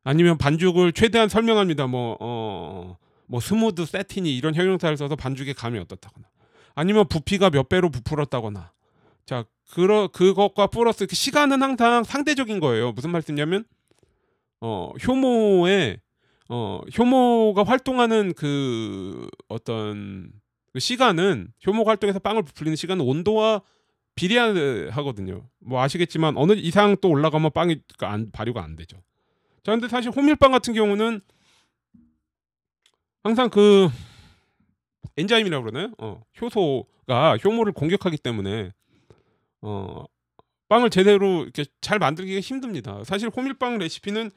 아니면 0.05 0.37
반죽을 0.37 0.93
최대한 0.93 1.29
설명합니다. 1.29 1.87
뭐 1.87 2.17
어, 2.21 2.97
뭐 3.27 3.41
smooth, 3.41 3.87
satiny 3.87 4.37
이런 4.37 4.55
형용사를 4.57 4.97
써서 4.97 5.15
반죽의 5.15 5.55
감이 5.55 5.79
어떻다거나 5.79 6.27
아니면 6.75 7.07
부피가 7.09 7.51
몇 7.51 7.69
배로 7.69 7.91
부풀었다거나 7.91 8.73
자 9.25 9.45
그러 9.73 10.07
그것과 10.09 10.67
플러스 10.67 11.07
그 11.07 11.17
시간은 11.17 11.63
항상 11.63 12.05
상대적인 12.05 12.61
거예요. 12.61 12.93
무슨 12.93 13.11
말씀이냐면 13.11 13.65
어 14.61 14.93
효모의 15.07 15.99
어 16.51 16.83
효모가 16.99 17.65
활동하는 17.65 18.35
그 18.35 19.27
어떤 19.49 20.31
그 20.75 20.79
시간은 20.79 21.55
효모 21.67 21.85
활동에서 21.85 22.19
빵을 22.19 22.43
부풀리는 22.43 22.77
시간은 22.77 23.03
온도와 23.03 23.63
비례하거든요. 24.15 25.49
뭐 25.61 25.81
아시겠지만 25.81 26.37
어느 26.37 26.53
이상 26.53 26.95
또 27.01 27.09
올라가면 27.09 27.53
빵이 27.53 27.81
안, 28.01 28.31
발효가 28.31 28.63
안 28.63 28.77
되죠. 28.77 28.99
자, 29.63 29.73
근데 29.73 29.89
사실 29.89 30.11
호밀빵 30.11 30.53
같은 30.53 30.75
경우는 30.75 31.23
항상 33.25 33.49
그 33.49 33.89
엔자임이라고 35.17 35.65
그러나요? 35.65 35.95
어, 35.97 36.21
효소가 36.39 37.39
효모를 37.39 37.73
공격하기 37.73 38.19
때문에 38.19 38.73
어, 39.63 40.05
빵을 40.69 40.91
제대로 40.91 41.43
이렇게 41.43 41.65
잘 41.81 41.99
만들기가 41.99 42.41
힘듭니다. 42.41 43.03
사실 43.05 43.29
호밀빵 43.29 43.79
레시피는 43.79 44.31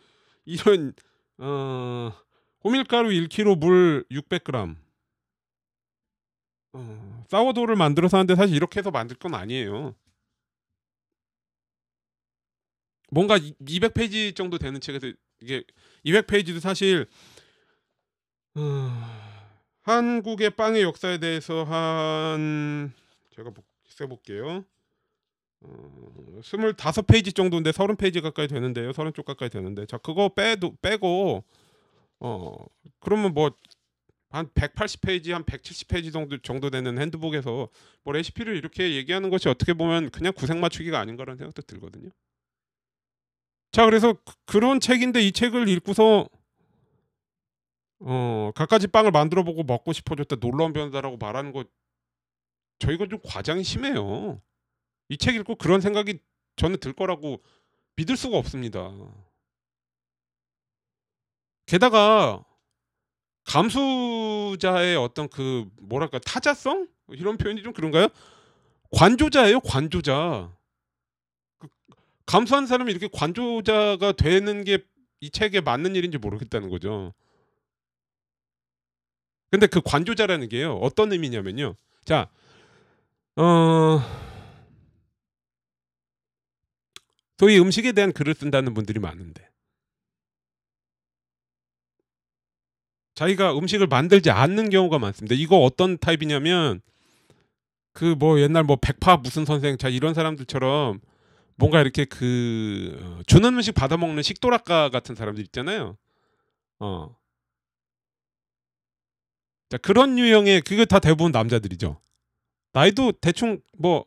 이런 0.46 0.94
어, 1.38 2.12
호밀가루 2.64 3.10
1kg, 3.10 3.58
물 3.58 4.06
600g, 4.10 4.76
어, 6.74 7.24
사워도를 7.30 7.76
만들어서 7.76 8.18
하는데 8.18 8.36
사실 8.36 8.56
이렇게 8.56 8.80
해서 8.80 8.92
만들 8.92 9.18
건 9.18 9.34
아니에요. 9.34 9.96
뭔가 13.12 13.38
200페이지 13.38 14.36
정도 14.36 14.58
되는 14.58 14.82
책에서 14.82 15.12
이게 15.42 15.64
200페이지도 16.06 16.60
사실 16.60 17.08
어, 18.56 18.62
한국의 19.84 20.52
빵의 20.52 20.82
역사에 20.84 21.20
대해서 21.20 21.64
한 21.64 22.94
제가 23.36 23.52
써볼게요. 23.88 24.66
어, 25.62 26.40
25페이지 26.42 27.36
정도인데 27.36 27.72
30페이지 27.72 28.22
가까이 28.22 28.48
되는데요. 28.48 28.92
30쪽 28.92 29.26
가까이 29.26 29.50
되는데 29.50 29.86
자 29.86 29.98
그거 29.98 30.30
빼도 30.30 30.76
빼고 30.82 31.44
어 32.20 32.56
그러면 33.00 33.34
뭐 33.34 33.52
한 34.36 34.48
180페이지 34.50 35.32
한 35.32 35.46
170페이지 35.46 36.12
정도 36.12 36.38
정도 36.40 36.70
되는 36.70 37.00
핸드북에서 37.00 37.70
뭐 38.04 38.14
레시피를 38.14 38.58
이렇게 38.58 38.96
얘기하는 38.96 39.30
것이 39.30 39.48
어떻게 39.48 39.74
보면 39.74 40.10
그냥 40.10 40.34
구색 40.34 40.58
맞추기가 40.58 41.00
아닌가라는 41.00 41.38
생각도 41.38 41.62
들거든요. 41.62 42.10
자, 43.72 43.86
그래서 43.86 44.14
그, 44.14 44.34
그런 44.46 44.82
책인데 44.82 45.22
이 45.22 45.32
책을 45.32 45.70
읽고서 45.70 46.28
어 48.02 48.52
갖가지 48.56 48.88
빵을 48.88 49.12
만들어 49.12 49.44
보고 49.44 49.64
먹고 49.64 49.94
싶어졌다 49.94 50.36
놀라운 50.36 50.74
변화다라고 50.74 51.16
말하는 51.16 51.54
거 51.54 51.64
저희가 52.80 53.08
좀 53.08 53.20
과장이 53.24 53.64
심해요. 53.64 54.42
이 55.10 55.18
책 55.18 55.36
읽고 55.36 55.56
그런 55.56 55.82
생각이 55.82 56.20
저는 56.56 56.80
들 56.80 56.94
거라고 56.94 57.42
믿을 57.96 58.18
수가 58.18 58.38
없습니다. 58.38 58.92
게다가 61.66 62.44
감수자의 63.46 64.96
어떤 64.98 65.30
그 65.30 65.70
뭐랄까 65.82 66.20
타자성 66.20 66.88
이런 67.10 67.38
표현이 67.38 67.62
좀 67.64 67.74
그런가요? 67.74 68.08
관조자예요, 68.92 69.60
관조자. 69.62 70.52
그 71.60 71.68
감수한 72.26 72.66
사람이 72.66 72.92
이렇게 72.92 73.08
관조자가 73.12 74.14
되는 74.14 74.64
게 74.64 74.80
이 75.22 75.30
책에 75.30 75.62
맞는 75.62 75.96
일인지 75.96 76.18
모르겠다는 76.18 76.70
거죠. 76.70 77.14
근데 79.50 79.68
그 79.68 79.82
관조자라는 79.84 80.50
게요. 80.50 80.76
어떤 80.78 81.12
의미냐면요. 81.12 81.76
자, 82.04 82.30
어 83.38 84.00
소위 87.38 87.60
음식에 87.60 87.92
대한 87.92 88.14
글을 88.14 88.34
쓴다는 88.36 88.74
분들이 88.74 89.00
많은데 89.00 89.50
자기가 93.16 93.58
음식을 93.58 93.88
만들지 93.88 94.30
않는 94.30 94.70
경우가 94.70 95.00
많습니다. 95.00 95.36
이거 95.36 95.58
어떤 95.60 95.98
타입이냐면 95.98 96.82
그 97.94 98.16
뭐 98.16 98.40
옛날 98.42 98.64
뭐 98.64 98.76
백파 98.76 99.18
무슨 99.18 99.46
선생 99.46 99.78
자 99.78 99.90
이런 99.90 100.14
사람들처럼 100.14 101.00
뭔가 101.56 101.82
이렇게 101.82 102.06
그 102.06 102.98
어, 103.02 103.22
주는 103.26 103.54
음식 103.54 103.74
받아 103.74 103.98
먹는 103.98 104.22
식도락가 104.22 104.90
같은 104.90 105.16
사람들 105.16 105.44
있잖아요. 105.46 105.98
어. 106.80 107.16
자 109.70 109.78
그런 109.78 110.20
유형의 110.20 110.62
그게 110.62 110.86
다 110.86 111.00
대부분 111.00 111.32
남자들이죠. 111.32 112.00
나이도 112.74 113.14
대충 113.14 113.62
뭐 113.78 114.06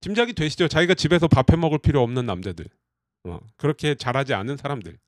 짐작이 0.00 0.32
되시죠? 0.34 0.68
자기가 0.68 0.94
집에서 0.94 1.28
밥해 1.28 1.56
먹을 1.58 1.78
필요 1.78 2.02
없는 2.02 2.26
남자들. 2.26 2.66
어, 3.24 3.40
그렇게 3.56 3.94
잘하지 3.94 4.34
않은 4.34 4.56
사람들. 4.56 4.98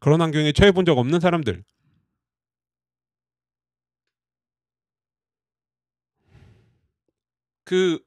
그런 0.00 0.20
환경에 0.20 0.52
처해 0.52 0.72
본 0.72 0.84
적 0.84 0.98
없는 0.98 1.20
사람들. 1.20 1.64
그 7.64 7.98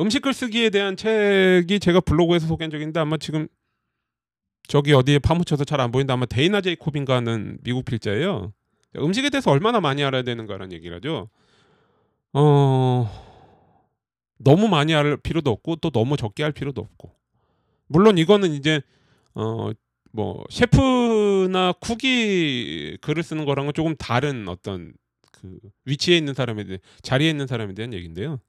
음식 0.00 0.22
글쓰기에 0.22 0.70
대한 0.70 0.96
책이 0.96 1.80
제가 1.80 2.00
블로그에서 2.00 2.46
소개한 2.46 2.70
적이 2.70 2.82
있는데 2.84 3.00
아마 3.00 3.16
지금 3.16 3.48
저기 4.68 4.92
어디에 4.92 5.18
파묻혀서 5.18 5.64
잘 5.64 5.80
안 5.80 5.90
보이는데 5.90 6.12
아마 6.12 6.26
데이나 6.26 6.60
제이콥인가 6.60 7.16
하는 7.16 7.58
미국 7.62 7.84
필자예요. 7.84 8.52
음식에 8.96 9.30
대해서 9.30 9.50
얼마나 9.50 9.80
많이 9.80 10.04
알아야 10.04 10.22
되는가라는 10.22 10.72
얘기를 10.72 10.96
하죠. 10.96 11.30
어 12.34 13.27
너무 14.38 14.68
많이 14.68 14.92
할 14.92 15.16
필요도 15.16 15.50
없고 15.50 15.76
또 15.76 15.90
너무 15.90 16.16
적게 16.16 16.42
할 16.42 16.52
필요도 16.52 16.80
없고 16.80 17.12
물론 17.88 18.18
이거는 18.18 18.52
이제 18.52 18.82
어 19.34 19.72
뭐 20.12 20.44
셰프나 20.50 21.74
쿡이 21.80 22.98
글을 23.02 23.22
쓰는 23.22 23.44
거랑은 23.44 23.72
조금 23.74 23.94
다른 23.96 24.48
어떤 24.48 24.94
그 25.32 25.58
위치에 25.84 26.16
있는 26.16 26.34
사람에 26.34 26.64
대해 26.64 26.78
자리에 27.02 27.30
있는 27.30 27.46
사람에 27.46 27.74
대한 27.74 27.92
얘기인데요. 27.92 28.40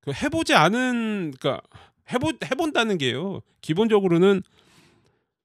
그 0.00 0.12
해보지 0.12 0.54
않은 0.54 1.32
그러니까 1.38 1.60
해보 2.12 2.32
해본다는 2.44 2.98
게요. 2.98 3.40
기본적으로는 3.60 4.42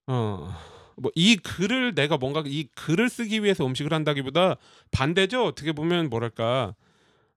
어 0.06 0.52
뭐 0.96 1.10
이 1.14 1.36
글을 1.36 1.94
내가 1.94 2.16
뭔가 2.18 2.42
이 2.46 2.68
글을 2.74 3.08
쓰기 3.08 3.42
위해서 3.42 3.66
음식을 3.66 3.92
한다기보다 3.92 4.56
반대죠. 4.90 5.44
어떻게 5.44 5.72
보면 5.72 6.10
뭐랄까 6.10 6.74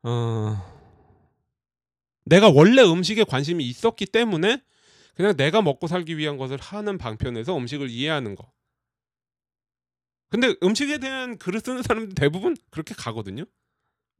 어 0.04 0.58
내가 2.26 2.50
원래 2.50 2.82
음식에 2.82 3.24
관심이 3.24 3.64
있었기 3.66 4.08
때문에 4.08 4.62
그냥 5.16 5.36
내가 5.38 5.62
먹고 5.62 5.88
살기 5.88 6.18
위한 6.18 6.38
것을 6.38 6.58
하는 6.60 6.98
방편에서 6.98 7.56
음식을 7.58 7.90
이해하는 7.90 8.36
거. 8.36 8.52
근데 10.30 10.56
음식에 10.64 10.98
대한 10.98 11.38
글을 11.38 11.62
쓰는 11.62 11.82
사람들 11.84 12.16
대부분 12.16 12.56
그렇게 12.70 12.94
가거든요. 12.96 13.46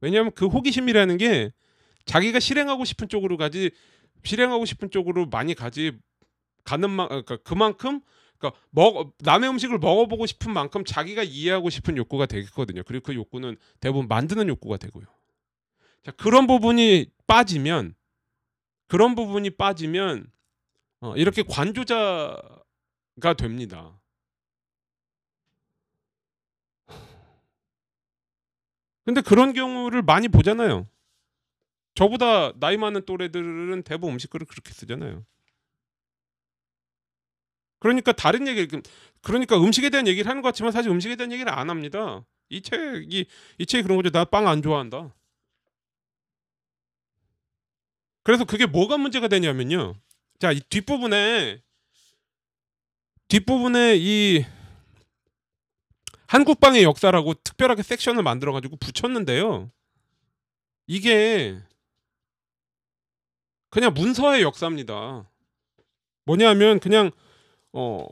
왜냐하면 0.00 0.32
그 0.34 0.46
호기심이라는 0.46 1.16
게 1.18 1.52
자기가 2.06 2.40
실행하고 2.40 2.84
싶은 2.84 3.08
쪽으로 3.08 3.36
가지 3.36 3.70
실행하고 4.24 4.64
싶은 4.64 4.90
쪽으로 4.90 5.26
많이 5.26 5.54
가지 5.54 5.92
가는 6.64 6.90
만 6.90 7.08
그러니까 7.08 7.36
그만큼 7.38 8.00
그러니까 8.38 8.60
먹 8.70 9.12
남의 9.18 9.50
음식을 9.50 9.78
먹어보고 9.78 10.26
싶은 10.26 10.52
만큼 10.52 10.84
자기가 10.84 11.22
이해하고 11.22 11.70
싶은 11.70 11.96
욕구가 11.96 12.26
되겠거든요. 12.26 12.82
그리고 12.84 13.04
그 13.04 13.14
욕구는 13.14 13.56
대부분 13.80 14.08
만드는 14.08 14.48
욕구가 14.48 14.76
되고요. 14.76 15.06
자 16.02 16.12
그런 16.12 16.46
부분이 16.46 17.06
빠지면 17.26 17.94
그런 18.86 19.14
부분이 19.14 19.50
빠지면 19.50 20.30
어, 21.00 21.14
이렇게 21.16 21.42
관조자가 21.42 23.34
됩니다. 23.36 23.98
근데 29.04 29.20
그런 29.20 29.52
경우를 29.52 30.02
많이 30.02 30.26
보잖아요. 30.26 30.88
저보다 31.94 32.52
나이 32.58 32.76
많은 32.76 33.06
또래들은 33.06 33.82
대부분 33.84 34.14
음식글을 34.14 34.46
그렇게 34.46 34.72
쓰잖아요. 34.72 35.24
그러니까 37.86 38.10
다른 38.12 38.48
얘기 38.48 38.66
그러니까 39.22 39.56
음식에 39.56 39.90
대한 39.90 40.08
얘기를 40.08 40.28
하는 40.28 40.42
것 40.42 40.48
같지만 40.48 40.72
사실 40.72 40.90
음식에 40.90 41.14
대한 41.14 41.30
얘기를 41.32 41.52
안 41.52 41.70
합니다. 41.70 42.24
이 42.48 42.60
책이 42.62 43.26
이 43.58 43.66
책이 43.66 43.82
그런 43.84 43.96
거죠. 43.96 44.10
나 44.10 44.24
빵 44.24 44.48
안 44.48 44.60
좋아한다. 44.60 45.14
그래서 48.24 48.44
그게 48.44 48.66
뭐가 48.66 48.98
문제가 48.98 49.28
되냐면요. 49.28 49.94
자, 50.40 50.50
이 50.50 50.60
뒷부분에 50.68 51.62
뒷부분에 53.28 53.96
이 53.98 54.44
한국빵의 56.26 56.82
역사라고 56.82 57.34
특별하게 57.34 57.84
섹션을 57.84 58.24
만들어 58.24 58.52
가지고 58.52 58.76
붙였는데요. 58.76 59.70
이게 60.88 61.56
그냥 63.70 63.94
문서의 63.94 64.42
역사입니다. 64.42 65.30
뭐냐면 66.24 66.80
그냥 66.80 67.12
어 67.76 68.06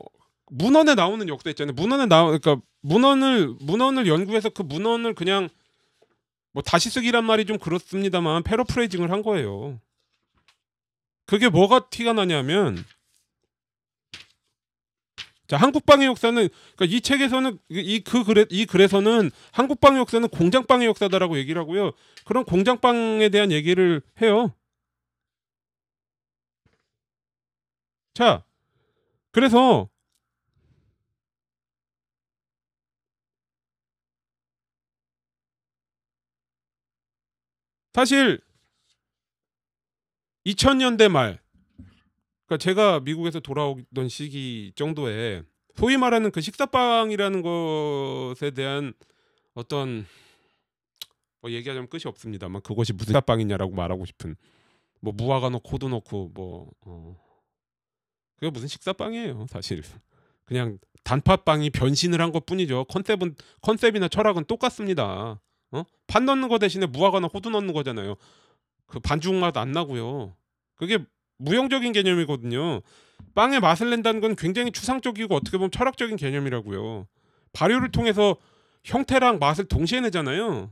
문헌에 0.51 0.93
나오는 0.95 1.27
역사 1.27 1.49
있잖아요. 1.49 1.73
문헌에 1.73 2.05
나오 2.05 2.27
그러니까 2.27 2.61
문헌을 2.81 3.55
문헌을 3.61 4.07
연구해서 4.07 4.49
그 4.49 4.61
문헌을 4.61 5.15
그냥 5.15 5.49
뭐 6.53 6.61
다시 6.63 6.89
쓰기란 6.91 7.25
말이 7.25 7.45
좀 7.45 7.57
그렇습니다만 7.57 8.43
패러프레이징을 8.43 9.11
한 9.11 9.23
거예요. 9.23 9.79
그게 11.25 11.49
뭐가 11.49 11.89
티가 11.89 12.13
나냐면 12.13 12.85
자 15.47 15.57
한국방의 15.57 16.07
역사는 16.07 16.49
그러니까 16.75 16.95
이 16.95 17.01
책에서는 17.01 17.57
이 17.69 18.01
그 18.05 18.23
글에 18.23 18.45
이 18.49 18.65
글에서는 18.65 19.31
한국방의 19.51 19.99
역사는 20.01 20.29
공장방의 20.29 20.87
역사다라고 20.87 21.37
얘기를 21.37 21.59
하고요. 21.59 21.91
그런 22.25 22.43
공장방에 22.45 23.29
대한 23.29 23.51
얘기를 23.51 24.01
해요. 24.21 24.53
자 28.13 28.43
그래서 29.35 29.89
사실 37.91 38.39
2000년대 40.45 41.09
말 41.09 41.41
그러니까 42.45 42.63
제가 42.63 43.01
미국에서 43.01 43.41
돌아오던 43.41 44.07
시기 44.07 44.71
정도에 44.73 45.43
소위 45.75 45.97
말하는 45.97 46.31
그 46.31 46.39
식사빵이라는 46.39 47.41
것에 47.41 48.51
대한 48.51 48.93
어떤 49.53 50.05
뭐 51.41 51.51
얘기하자면 51.51 51.89
끝이 51.89 52.03
없습니다만 52.05 52.61
그것이 52.61 52.93
무슨 52.93 53.07
식사빵이냐라고 53.07 53.75
말하고 53.75 54.05
싶은 54.05 54.37
뭐 55.01 55.11
무화과 55.11 55.49
넣고 55.49 55.69
호두 55.69 55.89
넣고 55.89 56.31
뭐 56.33 56.71
어. 56.85 57.24
그게 58.37 58.49
무슨 58.49 58.67
식사빵이에요 58.67 59.47
사실 59.49 59.83
그냥 60.45 60.77
단팥빵이 61.03 61.69
변신을 61.71 62.21
한 62.21 62.31
것뿐이죠 62.31 62.85
컨셉은 62.85 63.35
컨셉이나 63.61 64.07
철학은 64.07 64.45
똑같습니다 64.45 65.39
어? 65.71 65.83
판 66.07 66.25
넣는 66.25 66.47
거 66.47 66.59
대신에 66.59 66.85
무화과나 66.85 67.27
호두 67.27 67.49
넣는 67.49 67.73
거잖아요 67.73 68.15
그 68.87 68.99
반죽 68.99 69.35
맛 69.35 69.57
안 69.57 69.71
나고요. 69.71 70.35
그게 70.75 70.99
무용적인 71.37 71.91
개념이거든요. 71.91 72.81
빵의 73.33 73.59
맛을 73.59 73.89
낸다는 73.89 74.21
건 74.21 74.35
굉장히 74.35 74.71
추상적이고 74.71 75.35
어떻게 75.35 75.57
보면 75.57 75.71
철학적인 75.71 76.15
개념이라고요. 76.17 77.07
발효를 77.53 77.91
통해서 77.91 78.37
형태랑 78.83 79.39
맛을 79.39 79.65
동시에 79.65 80.01
내잖아요. 80.01 80.71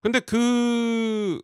근데 0.00 0.20
그 0.20 1.40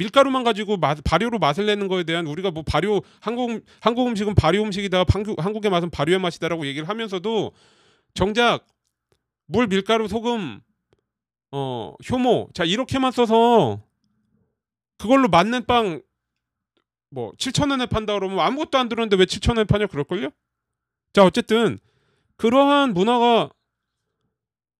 밀가루만 0.00 0.44
가지고 0.44 0.76
맛, 0.76 0.98
발효로 1.04 1.38
맛을 1.38 1.66
내는 1.66 1.88
거에 1.88 2.04
대한 2.04 2.26
우리가 2.26 2.50
뭐 2.50 2.62
발효 2.62 3.02
한국 3.20 3.64
한국 3.80 4.08
음식은 4.08 4.34
발효 4.34 4.62
음식이다 4.62 5.04
한국 5.08 5.44
한국의 5.44 5.70
맛은 5.70 5.90
발효의 5.90 6.18
맛이다라고 6.18 6.66
얘기를 6.66 6.88
하면서도 6.88 7.52
정작 8.14 8.66
물 9.46 9.66
밀가루 9.66 10.08
소금 10.08 10.60
어 11.52 11.94
효모 12.10 12.50
자 12.54 12.64
이렇게만 12.64 13.12
써서 13.12 13.80
그걸로 14.98 15.28
맞는 15.28 15.66
빵 15.66 16.02
뭐 17.10 17.32
7천 17.32 17.70
원에 17.70 17.86
판다 17.86 18.14
그러면 18.14 18.38
아무것도 18.40 18.78
안 18.78 18.88
들었는데 18.88 19.16
왜 19.16 19.24
7천 19.24 19.50
원에 19.50 19.64
파냐 19.64 19.86
그럴걸요? 19.86 20.30
자 21.12 21.24
어쨌든 21.24 21.78
그러한 22.36 22.94
문화가 22.94 23.50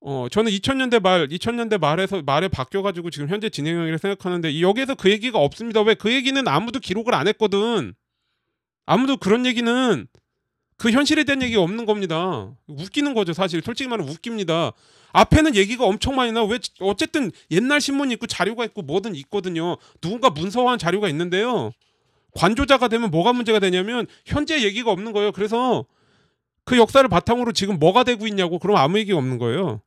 어 0.02 0.28
저는 0.30 0.50
2000년대 0.52 1.00
말 1.02 1.28
2000년대 1.28 1.78
말에서 1.78 2.22
말에 2.22 2.48
바뀌어 2.48 2.82
가지고 2.82 3.10
지금 3.10 3.28
현재 3.28 3.50
진행형이라 3.50 3.98
생각하는데 3.98 4.50
이 4.50 4.62
여기에서 4.62 4.94
그 4.94 5.10
얘기가 5.10 5.38
없습니다. 5.38 5.82
왜 5.82 5.94
그 5.94 6.12
얘기는 6.12 6.46
아무도 6.48 6.80
기록을 6.80 7.14
안 7.14 7.28
했거든. 7.28 7.94
아무도 8.86 9.16
그런 9.18 9.46
얘기는 9.46 10.06
그 10.78 10.90
현실에 10.90 11.24
대한 11.24 11.42
얘기가 11.42 11.62
없는 11.62 11.86
겁니다. 11.86 12.50
웃기는 12.66 13.14
거죠, 13.14 13.32
사실. 13.34 13.62
솔직히 13.62 13.88
말하면 13.88 14.10
웃깁니다. 14.12 14.72
앞에는 15.12 15.54
얘기가 15.56 15.84
엄청 15.84 16.16
많이 16.16 16.32
나와. 16.32 16.46
왜 16.48 16.58
어쨌든 16.80 17.30
옛날 17.50 17.80
신문이 17.80 18.14
있고 18.14 18.26
자료가 18.26 18.64
있고 18.66 18.82
뭐든 18.82 19.14
있거든요. 19.16 19.76
누군가 20.00 20.30
문서화한 20.30 20.78
자료가 20.78 21.08
있는데요. 21.10 21.72
관조자가 22.34 22.88
되면 22.88 23.10
뭐가 23.10 23.32
문제가 23.34 23.58
되냐면 23.58 24.06
현재 24.24 24.62
얘기가 24.62 24.90
없는 24.90 25.12
거예요. 25.12 25.32
그래서 25.32 25.84
그 26.64 26.78
역사를 26.78 27.06
바탕으로 27.08 27.52
지금 27.52 27.78
뭐가 27.78 28.04
되고 28.04 28.26
있냐고 28.26 28.58
그럼 28.58 28.76
아무 28.76 28.98
얘기가 28.98 29.18
없는 29.18 29.38
거예요. 29.38 29.82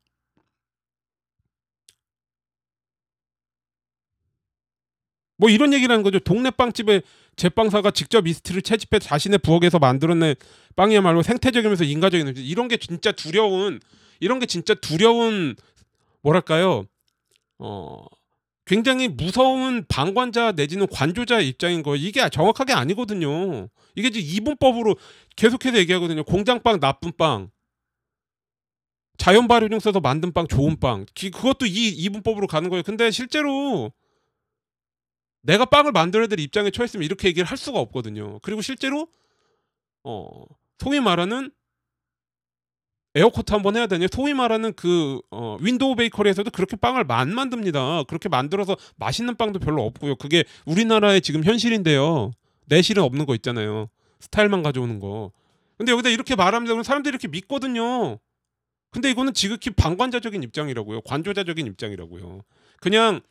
뭐 5.43 5.49
이런 5.49 5.73
얘기라는 5.73 6.03
거죠. 6.03 6.19
동네 6.19 6.51
빵집에 6.51 7.01
제빵사가 7.36 7.91
직접 7.91 8.27
이스트를 8.27 8.62
채집해 8.62 8.99
자신의 8.99 9.39
부엌에서 9.39 9.77
만들어낸 9.77 10.36
빵이야말로 10.77 11.21
생태적이면서 11.21 11.84
인간적인 11.84 12.25
음식. 12.25 12.49
이런 12.49 12.69
게 12.69 12.77
진짜 12.77 13.12
두려운 13.12 13.82
이런 14.21 14.39
게 14.39 14.45
진짜 14.45 14.73
두려운 14.73 15.58
뭐랄까요? 16.21 16.86
어 17.60 18.06
굉장히 18.65 19.10
무서운 19.10 19.84
방관자 19.89 20.53
내지는 20.53 20.88
관조자의 20.88 21.49
입장인 21.49 21.84
거 21.84 21.97
이게 21.97 22.21
정확하게 22.29 22.71
아니거든요. 22.71 23.67
이게 23.95 24.12
지금 24.12 24.25
이분법으로 24.25 24.95
계속해서 25.36 25.77
얘기하거든요. 25.79 26.23
공장빵 26.23 26.79
나쁜 26.79 27.12
빵. 27.17 27.49
자연 29.17 29.49
발효종 29.49 29.82
써서 29.82 29.99
만든 29.99 30.32
빵 30.32 30.47
좋은 30.47 30.79
빵. 30.79 31.06
그것도 31.13 31.65
이 31.65 31.89
이분법으로 31.89 32.47
가는 32.47 32.69
거예요. 32.69 32.84
근데 32.84 33.12
실제로 33.12 33.91
내가 35.43 35.65
빵을 35.65 35.91
만들어야 35.91 36.27
될 36.27 36.39
입장에 36.39 36.71
처했으면 36.71 37.06
이렇게 37.06 37.27
얘기를 37.27 37.45
할 37.45 37.58
수가 37.58 37.79
없거든요. 37.79 38.39
그리고 38.39 38.62
실제로 38.62 39.08
어 40.03 40.45
소위 40.79 40.99
말하는 40.99 41.51
air 43.15 43.30
quote 43.30 43.54
한번 43.53 43.75
해야 43.75 43.86
되냐? 43.86 44.08
소위 44.12 44.34
말하는 44.34 44.73
그 44.73 45.21
어, 45.29 45.58
윈도우 45.62 45.95
베이커리에서도 45.95 46.49
그렇게 46.49 46.75
빵을 46.75 47.06
안 47.10 47.34
만듭니다. 47.34 48.03
그렇게 48.03 48.27
만들어서 48.27 48.75
맛있는 48.95 49.36
빵도 49.36 49.60
별로 49.60 49.86
없고요. 49.86 50.15
그게 50.15 50.43
우리나라의 50.65 51.21
지금 51.21 51.43
현실인데요. 51.43 52.32
내실은 52.65 53.03
없는 53.03 53.25
거 53.25 53.36
있잖아요. 53.36 53.89
스타일만 54.19 54.63
가져오는 54.63 54.99
거. 54.99 55.32
근데 55.77 55.91
여기다 55.91 56.10
이렇게 56.10 56.36
말하면 56.36 56.82
사람들이 56.82 57.12
이렇게 57.12 57.27
믿거든요. 57.27 58.17
근데 58.89 59.12
이거는 59.12 59.34
지극히 59.34 59.69
방관자적인 59.71 60.41
입장이라고요. 60.43 61.01
관조자적인 61.01 61.67
입장이라고요. 61.67 62.41
그냥 62.79 63.21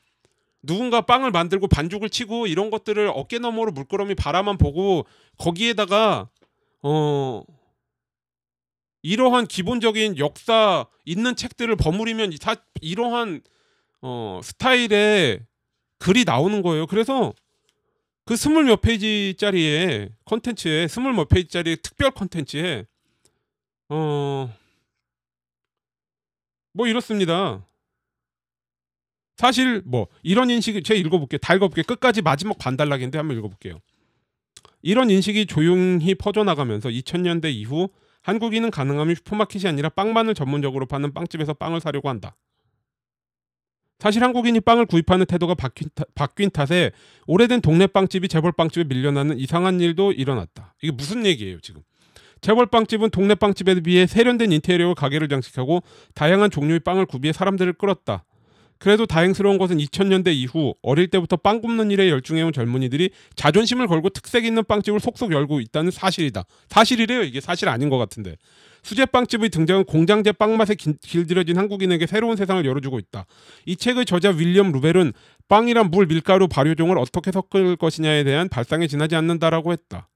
누군가 0.63 1.01
빵을 1.01 1.31
만들고 1.31 1.69
반죽을 1.69 2.09
치고 2.09 2.47
이런 2.47 2.71
것들을 2.71 3.11
어깨 3.15 3.39
너머로 3.39 3.73
물끄러미 3.73 4.15
바라만 4.15 4.59
보고 4.59 5.07
거기에다가 5.39 6.29
어 6.83 7.43
이러한 9.03 9.47
기본적인 9.47 10.19
역사 10.19 10.87
있는 11.05 11.35
책들을 11.35 11.75
버무리면 11.77 12.33
사, 12.41 12.57
이러한 12.81 13.41
어, 14.01 14.41
스타일의 14.43 15.45
글이 15.99 16.25
나오는 16.25 16.63
거예요. 16.63 16.87
그래서 16.87 17.33
그 18.25 18.37
스물 18.37 18.65
몇 18.65 18.81
페이지짜리의 18.81 20.11
컨텐츠에 20.25 20.87
스물 20.87 21.13
몇 21.15 21.29
페이지짜리 21.29 21.77
특별 21.83 22.13
컨텐츠에 22.13 22.87
어 23.89 24.63
뭐 26.73 26.87
이렇습니다. 26.87 27.67
사실 29.37 29.83
뭐 29.85 30.09
이런 30.23 30.51
인식이 30.51 30.83
제가 30.83 30.99
읽어볼게요. 30.99 31.39
다 31.39 31.55
읽어볼게요. 31.55 31.85
끝까지 31.87 32.23
마지막 32.23 32.59
반 32.59 32.72
단락인데 32.72 33.19
한번 33.19 33.37
읽어볼게요. 33.39 33.81
이런 34.83 35.11
인식이 35.11 35.47
조용히 35.47 36.15
퍼져나가면서 36.15 36.89
2000년대 36.89 37.53
이후 37.53 37.89
한국인은 38.23 38.71
가능하면 38.71 39.15
슈퍼마켓이 39.15 39.67
아니라 39.67 39.89
빵만을 39.89 40.35
전문적으로 40.35 40.87
파는 40.87 41.13
빵집에서 41.13 41.55
빵을 41.55 41.81
사려고 41.81 42.09
한다. 42.09 42.37
사실 43.99 44.23
한국인이 44.25 44.59
빵을 44.61 44.87
구입하는 44.87 45.27
태도가 45.27 45.55
바뀐, 45.55 45.89
타, 45.95 46.05
바뀐 46.17 46.51
탓에 46.51 46.91
오래된 47.29 47.61
동네 47.61 47.87
빵집이 47.87 48.27
재벌 48.27 48.51
빵집에 48.51 48.85
밀려나는 48.85 49.39
이상한 49.39 49.81
일도 49.81 50.13
일어났다. 50.13 50.75
이게 50.83 50.91
무슨 50.91 51.25
얘기예요 51.25 51.61
지금? 51.61 51.83
재벌 52.41 52.67
빵집은 52.67 53.11
동네 53.11 53.37
빵집에 53.37 53.81
비해 53.81 54.09
세련된 54.09 54.51
인테리어로 54.51 54.97
가게를 54.97 55.29
장식하고 55.29 55.85
다양한 56.15 56.51
종류의 56.51 56.81
빵을 56.81 57.07
구비해 57.07 57.33
사람들을 57.33 57.75
끌었다. 57.75 58.25
그래도 58.83 59.07
다행스러운 59.07 59.59
것은 59.59 59.79
2000년대 59.79 60.35
이후 60.35 60.75
어릴 60.83 61.07
때부터 61.07 61.37
빵 61.37 61.61
굽는 61.61 61.93
일에 61.93 62.11
열중해온 62.11 62.53
젊은이들이 62.53 63.11
자존심을 63.37 63.87
걸고 63.87 64.09
특색 64.09 64.45
있는 64.45 64.65
빵집을 64.65 64.99
속속 64.99 65.31
열고 65.31 65.61
있다는 65.61 65.93
사실이다. 65.93 66.43
사실이래요. 66.69 67.23
이게 67.23 67.41
사실 67.41 67.69
아닌 67.69 67.91
것 67.91 67.99
같은데. 67.99 68.35
수제 68.83 69.07
빵집의 69.07 69.51
등장은 69.51 69.85
공장제 69.85 70.33
빵맛에 70.33 70.75
길들여진 71.01 71.59
한국인에게 71.59 72.09
새로운 72.09 72.35
세상을 72.35 72.67
열어주고 72.67 72.99
있다. 72.99 73.27
이 73.67 73.77
책의 73.77 74.05
저자 74.05 74.31
윌리엄 74.31 74.73
루벨은 74.73 75.13
빵이란 75.47 75.93
물, 75.93 76.07
밀가루, 76.07 76.49
발효종을 76.49 76.99
어떻게 76.99 77.31
섞을 77.31 77.77
것이냐에 77.77 78.25
대한 78.25 78.49
발상에 78.49 78.89
지나지 78.89 79.15
않는다라고 79.15 79.71
했다. 79.71 80.09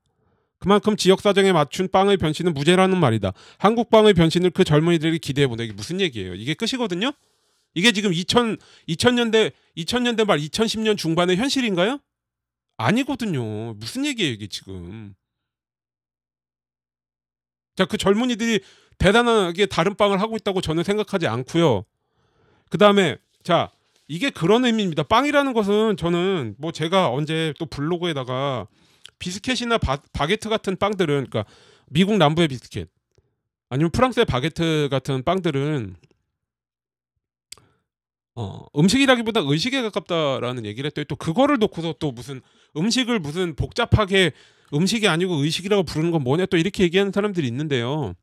그만큼 0.58 0.96
지역 0.96 1.20
사정에 1.20 1.52
맞춘 1.52 1.86
빵의 1.86 2.16
변신은 2.16 2.52
무죄라는 2.52 2.98
말이다. 2.98 3.32
한국 3.58 3.90
빵의 3.90 4.14
변신을 4.14 4.50
그 4.50 4.64
젊은이들이 4.64 5.20
기대해보는 5.20 5.68
게 5.68 5.72
무슨 5.72 6.00
얘기예요? 6.00 6.34
이게 6.34 6.54
끝이거든요. 6.54 7.12
이게 7.76 7.92
지금 7.92 8.12
2000 8.12 8.56
2000년대 8.88 9.52
2000년대 9.76 10.24
말 10.24 10.38
2010년 10.38 10.96
중반의 10.96 11.36
현실인가요? 11.36 12.00
아니거든요. 12.78 13.74
무슨 13.74 14.06
얘기예요, 14.06 14.32
이게 14.32 14.46
지금. 14.46 15.14
자, 17.76 17.84
그 17.84 17.98
젊은이들이 17.98 18.60
대단하게 18.96 19.66
다른 19.66 19.94
빵을 19.94 20.22
하고 20.22 20.36
있다고 20.36 20.62
저는 20.62 20.84
생각하지 20.84 21.26
않고요. 21.26 21.84
그다음에 22.70 23.18
자, 23.42 23.70
이게 24.08 24.30
그런 24.30 24.64
의미입니다. 24.64 25.02
빵이라는 25.02 25.52
것은 25.52 25.98
저는 25.98 26.54
뭐 26.58 26.72
제가 26.72 27.10
언제 27.10 27.52
또 27.58 27.66
블로그에다가 27.66 28.68
비스켓이나 29.18 29.76
바, 29.76 29.98
바게트 30.14 30.48
같은 30.48 30.76
빵들은 30.76 31.26
그러니까 31.28 31.44
미국 31.90 32.16
남부의 32.16 32.48
비스켓 32.48 32.88
아니면 33.68 33.90
프랑스의 33.90 34.24
바게트 34.24 34.88
같은 34.90 35.22
빵들은 35.22 35.96
어, 38.36 38.66
음식이라기보다 38.76 39.40
의식에 39.44 39.80
가깝다라는 39.80 40.66
얘기를 40.66 40.86
했더니 40.86 41.06
또 41.06 41.16
그거를 41.16 41.58
놓고서 41.58 41.94
또 41.98 42.12
무슨 42.12 42.42
음식을 42.76 43.18
무슨 43.18 43.56
복잡하게 43.56 44.32
음식이 44.74 45.08
아니고 45.08 45.36
의식이라고 45.36 45.84
부르는 45.84 46.10
건 46.10 46.22
뭐냐 46.22 46.46
또 46.46 46.58
이렇게 46.58 46.84
얘기하는 46.84 47.12
사람들이 47.12 47.46
있는데요. 47.46 48.14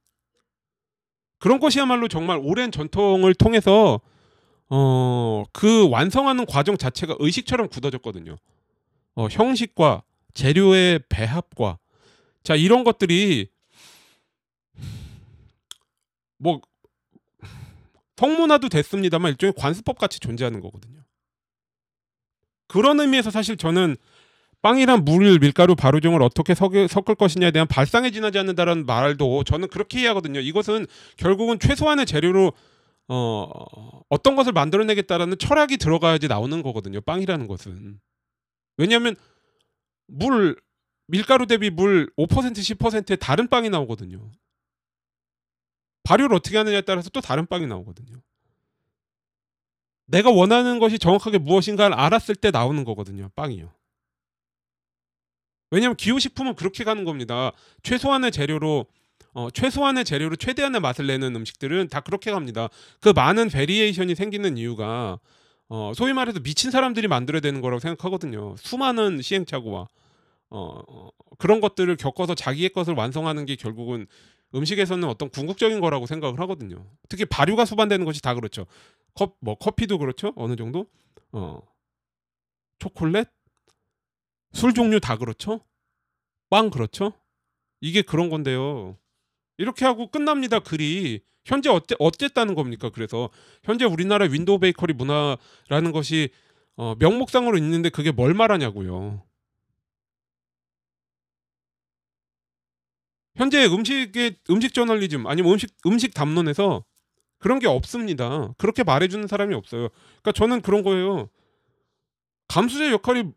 그런 1.40 1.60
것이야말로 1.60 2.08
정말 2.08 2.40
오랜 2.42 2.72
전통을 2.72 3.34
통해서 3.34 4.00
어, 4.70 5.44
그 5.52 5.90
완성하는 5.90 6.46
과정 6.46 6.78
자체가 6.78 7.16
의식처럼 7.20 7.68
굳어졌거든요. 7.70 8.38
어, 9.16 9.28
형식과 9.30 10.04
재료의 10.36 11.00
배합과 11.10 11.80
자 12.44 12.56
이런 12.56 12.84
것들이 12.84 13.48
뭐 16.38 16.62
성문화도 18.18 18.70
됐습니다만 18.70 19.32
일종의 19.32 19.54
관습법 19.58 19.98
같이 19.98 20.20
존재하는 20.20 20.60
거거든요. 20.62 21.02
그런 22.68 23.00
의미에서 23.00 23.32
사실 23.32 23.58
저는 23.58 23.96
빵이란 24.62 25.04
물, 25.04 25.40
밀가루, 25.40 25.76
발효종을 25.76 26.22
어떻게 26.22 26.56
섞을, 26.56 26.88
섞을 26.88 27.16
것이냐에 27.16 27.52
대한 27.52 27.68
발상에 27.68 28.12
지나지 28.12 28.40
않는다라는 28.40 28.86
말도 28.86 29.44
저는 29.44 29.68
그렇게 29.68 30.00
이해하거든요. 30.00 30.40
이것은 30.40 30.88
결국은 31.18 31.60
최소한의 31.60 32.06
재료로 32.06 32.54
어, 33.10 33.50
어떤 34.08 34.38
것을 34.38 34.54
만들어내겠다라는 34.54 35.38
철학이 35.38 35.76
들어가야지 35.78 36.30
나오는 36.30 36.64
거거든요. 36.64 37.02
빵이라는 37.02 37.48
것은. 37.48 38.00
왜냐하면 38.78 39.16
물, 40.08 40.56
밀가루 41.08 41.46
대비 41.46 41.70
물 41.70 42.10
5% 42.18 42.28
10%의 42.30 43.18
다른 43.18 43.50
빵이 43.50 43.70
나오거든요. 43.70 44.32
발효를 46.04 46.36
어떻게 46.36 46.58
하느냐에 46.58 46.82
따라서 46.82 47.10
또 47.10 47.22
다른 47.22 47.46
빵이 47.46 47.66
나오거든요. 47.68 48.18
내가 50.06 50.30
원하는 50.30 50.80
것이 50.80 51.00
정확하게 51.00 51.38
무엇인가를 51.40 51.96
알았을 51.96 52.36
때 52.36 52.52
나오는 52.52 52.84
거거든요. 52.84 53.30
빵이요. 53.36 53.72
왜냐하면 55.72 55.96
기호식품은 55.96 56.56
그렇게 56.56 56.84
가는 56.84 57.04
겁니다. 57.04 57.52
최소한의 57.82 58.32
재료로 58.32 58.86
어, 59.34 59.50
최소한의 59.50 60.06
재료로 60.06 60.36
최대한의 60.36 60.82
맛을 60.82 61.08
내는 61.08 61.36
음식들은 61.36 61.88
다 61.88 62.02
그렇게 62.02 62.32
갑니다. 62.32 62.70
그 63.00 63.10
많은 63.10 63.50
variation이 63.50 64.14
생기는 64.14 64.58
이유가 64.58 65.20
어, 65.70 65.92
소위 65.96 66.14
말해서 66.14 66.40
미친 66.42 66.70
사람들이 66.70 67.08
만들어야 67.08 67.40
되는 67.40 67.62
거라고 67.62 67.80
생각하거든요. 67.80 68.56
수많은 68.60 69.22
시행착오와 69.24 69.88
어, 70.54 70.80
어, 70.88 71.10
그런 71.40 71.62
것들을 71.62 71.96
겪어서 71.98 72.36
자기의 72.36 72.70
것을 72.70 72.94
완성하는 72.94 73.46
게 73.46 73.56
결국은 73.56 74.06
음식에서는 74.54 75.08
어떤 75.10 75.30
궁극적인 75.30 75.80
거라고 75.80 76.06
생각을 76.06 76.40
하거든요. 76.42 76.86
특히 77.10 77.26
발효가 77.26 77.66
수반되는 77.66 78.06
것이 78.06 78.22
다 78.22 78.36
그렇죠. 78.36 78.68
컵, 79.16 79.36
뭐 79.40 79.56
커피도 79.56 79.98
그렇죠. 79.98 80.32
어느 80.36 80.56
정도. 80.56 80.86
어, 81.32 81.60
초콜릿, 82.78 83.28
술 84.52 84.76
종류 84.76 85.00
다 85.00 85.18
그렇죠. 85.18 85.62
빵 86.52 86.70
그렇죠. 86.70 87.14
이게 87.82 88.04
그런 88.04 88.30
건데요. 88.30 88.96
이렇게 89.58 89.86
하고 89.86 90.12
끝납니다. 90.12 90.60
글이 90.60 91.22
현재 91.46 91.70
어째, 91.72 91.96
어쨌다는 91.98 92.54
겁니까? 92.54 92.92
그래서 92.94 93.32
현재 93.64 93.86
우리나라 93.86 94.26
윈도우 94.26 94.60
베이커리 94.60 94.94
문화라는 94.94 95.92
것이 95.92 96.30
어, 96.76 96.94
명목상으로 97.00 97.58
있는데 97.58 97.90
그게 97.90 98.12
뭘 98.12 98.36
말하냐고요. 98.36 99.24
현재 103.36 103.66
음식의 103.66 104.38
음식 104.50 104.74
저널리즘 104.74 105.28
아니면 105.28 105.54
음식 105.54 105.76
음식 105.86 106.14
담론에서 106.14 106.86
그런 107.40 107.60
게 107.60 107.68
없습니다. 107.68 108.54
그렇게 108.58 108.84
말해주는 108.84 109.28
사람이 109.28 109.54
없어요. 109.56 109.90
그러니까 110.22 110.32
저는 110.34 110.62
그런 110.62 110.84
거예요. 110.84 111.30
감수자 112.48 112.92
역할이 112.92 113.32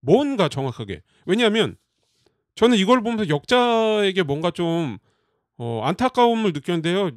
뭔가 0.00 0.48
정확하게 0.48 1.02
왜냐하면 1.26 1.76
저는 2.54 2.78
이걸 2.78 3.02
보면서 3.02 3.28
역자에게 3.28 4.22
뭔가 4.22 4.50
좀 4.50 4.98
어, 5.56 5.82
안타까움을 5.84 6.52
느꼈는데요. 6.52 7.10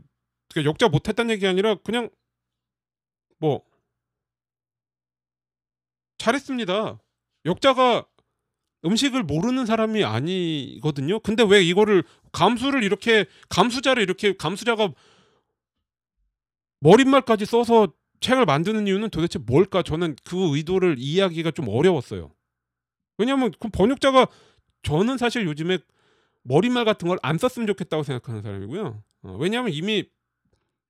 그러니까 0.50 0.70
역자 0.70 0.88
못했다는 0.88 1.32
얘기 1.32 1.48
아니라 1.48 1.76
그냥 1.76 2.10
뭐 3.38 3.62
잘했습니다. 6.18 7.00
역자가 7.46 8.06
음식을 8.88 9.24
모르는 9.24 9.66
사람이 9.66 10.04
아니거든요. 10.04 11.20
근데 11.20 11.44
왜 11.44 11.62
이거를 11.64 12.04
감수를 12.32 12.84
이렇게 12.84 13.26
감수자를 13.50 14.02
이렇게 14.02 14.36
감수자가 14.36 14.90
머릿말까지 16.80 17.46
써서 17.46 17.94
책을 18.20 18.46
만드는 18.46 18.88
이유는 18.88 19.10
도대체 19.10 19.40
뭘까? 19.40 19.84
저는 19.84 20.16
그 20.24 20.56
의도를 20.56 20.96
이해하기가 20.98 21.52
좀 21.52 21.68
어려웠어요. 21.70 22.32
왜냐하면 23.18 23.52
그 23.60 23.70
번역자가 23.70 24.28
저는 24.84 25.18
사실 25.18 25.46
요즘에 25.46 25.80
머릿말 26.44 26.86
같은 26.86 27.08
걸 27.08 27.20
안 27.22 27.38
썼으면 27.38 27.68
좋겠다고 27.68 28.04
생각하는 28.04 28.42
사람이고요. 28.42 29.04
어, 29.24 29.38
왜냐하면 29.40 29.74
이미 29.74 30.06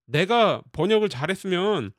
내가 0.06 0.62
번역을 0.72 1.10
잘했으면 1.10 1.92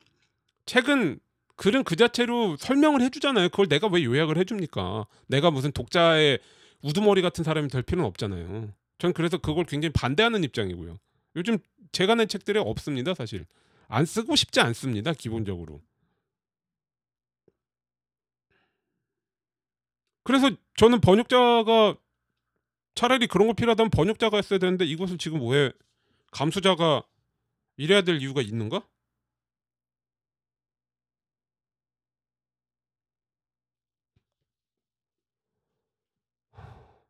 책은 0.65 1.19
글은 1.59 1.83
그 1.83 1.97
자체로 1.97 2.55
설명을 2.55 3.01
해주잖아요. 3.01 3.49
그걸 3.49 3.67
내가 3.67 3.87
왜 3.87 4.01
요약을 4.05 4.37
해줍니까? 4.37 5.05
내가 5.27 5.51
무슨 5.51 5.73
독자의 5.73 6.39
우두머리 6.81 7.21
같은 7.21 7.43
사람이 7.43 7.67
될 7.67 7.83
필요는 7.83 8.07
없잖아요. 8.07 8.73
전 8.97 9.11
그래서 9.11 9.37
그걸 9.37 9.65
굉장히 9.65 9.91
반대하는 9.91 10.45
입장이고요. 10.45 10.97
요즘 11.35 11.57
제가 11.91 12.15
낸 12.15 12.29
책들이 12.29 12.59
없습니다, 12.59 13.13
사실. 13.13 13.45
안 13.89 14.05
쓰고 14.05 14.37
싶지 14.37 14.61
않습니다, 14.61 15.11
기본적으로. 15.11 15.81
그래서 20.23 20.51
저는 20.77 21.01
번역자가 21.01 21.97
차라리 22.95 23.27
그런 23.27 23.47
거 23.47 23.53
필요하다면 23.53 23.89
번역자가 23.89 24.37
했어야 24.37 24.59
되는데 24.59 24.85
이것을 24.85 25.17
지금 25.17 25.45
왜 25.49 25.73
감수자가 26.31 27.03
이래야 27.75 28.03
될 28.03 28.21
이유가 28.21 28.41
있는가? 28.41 28.87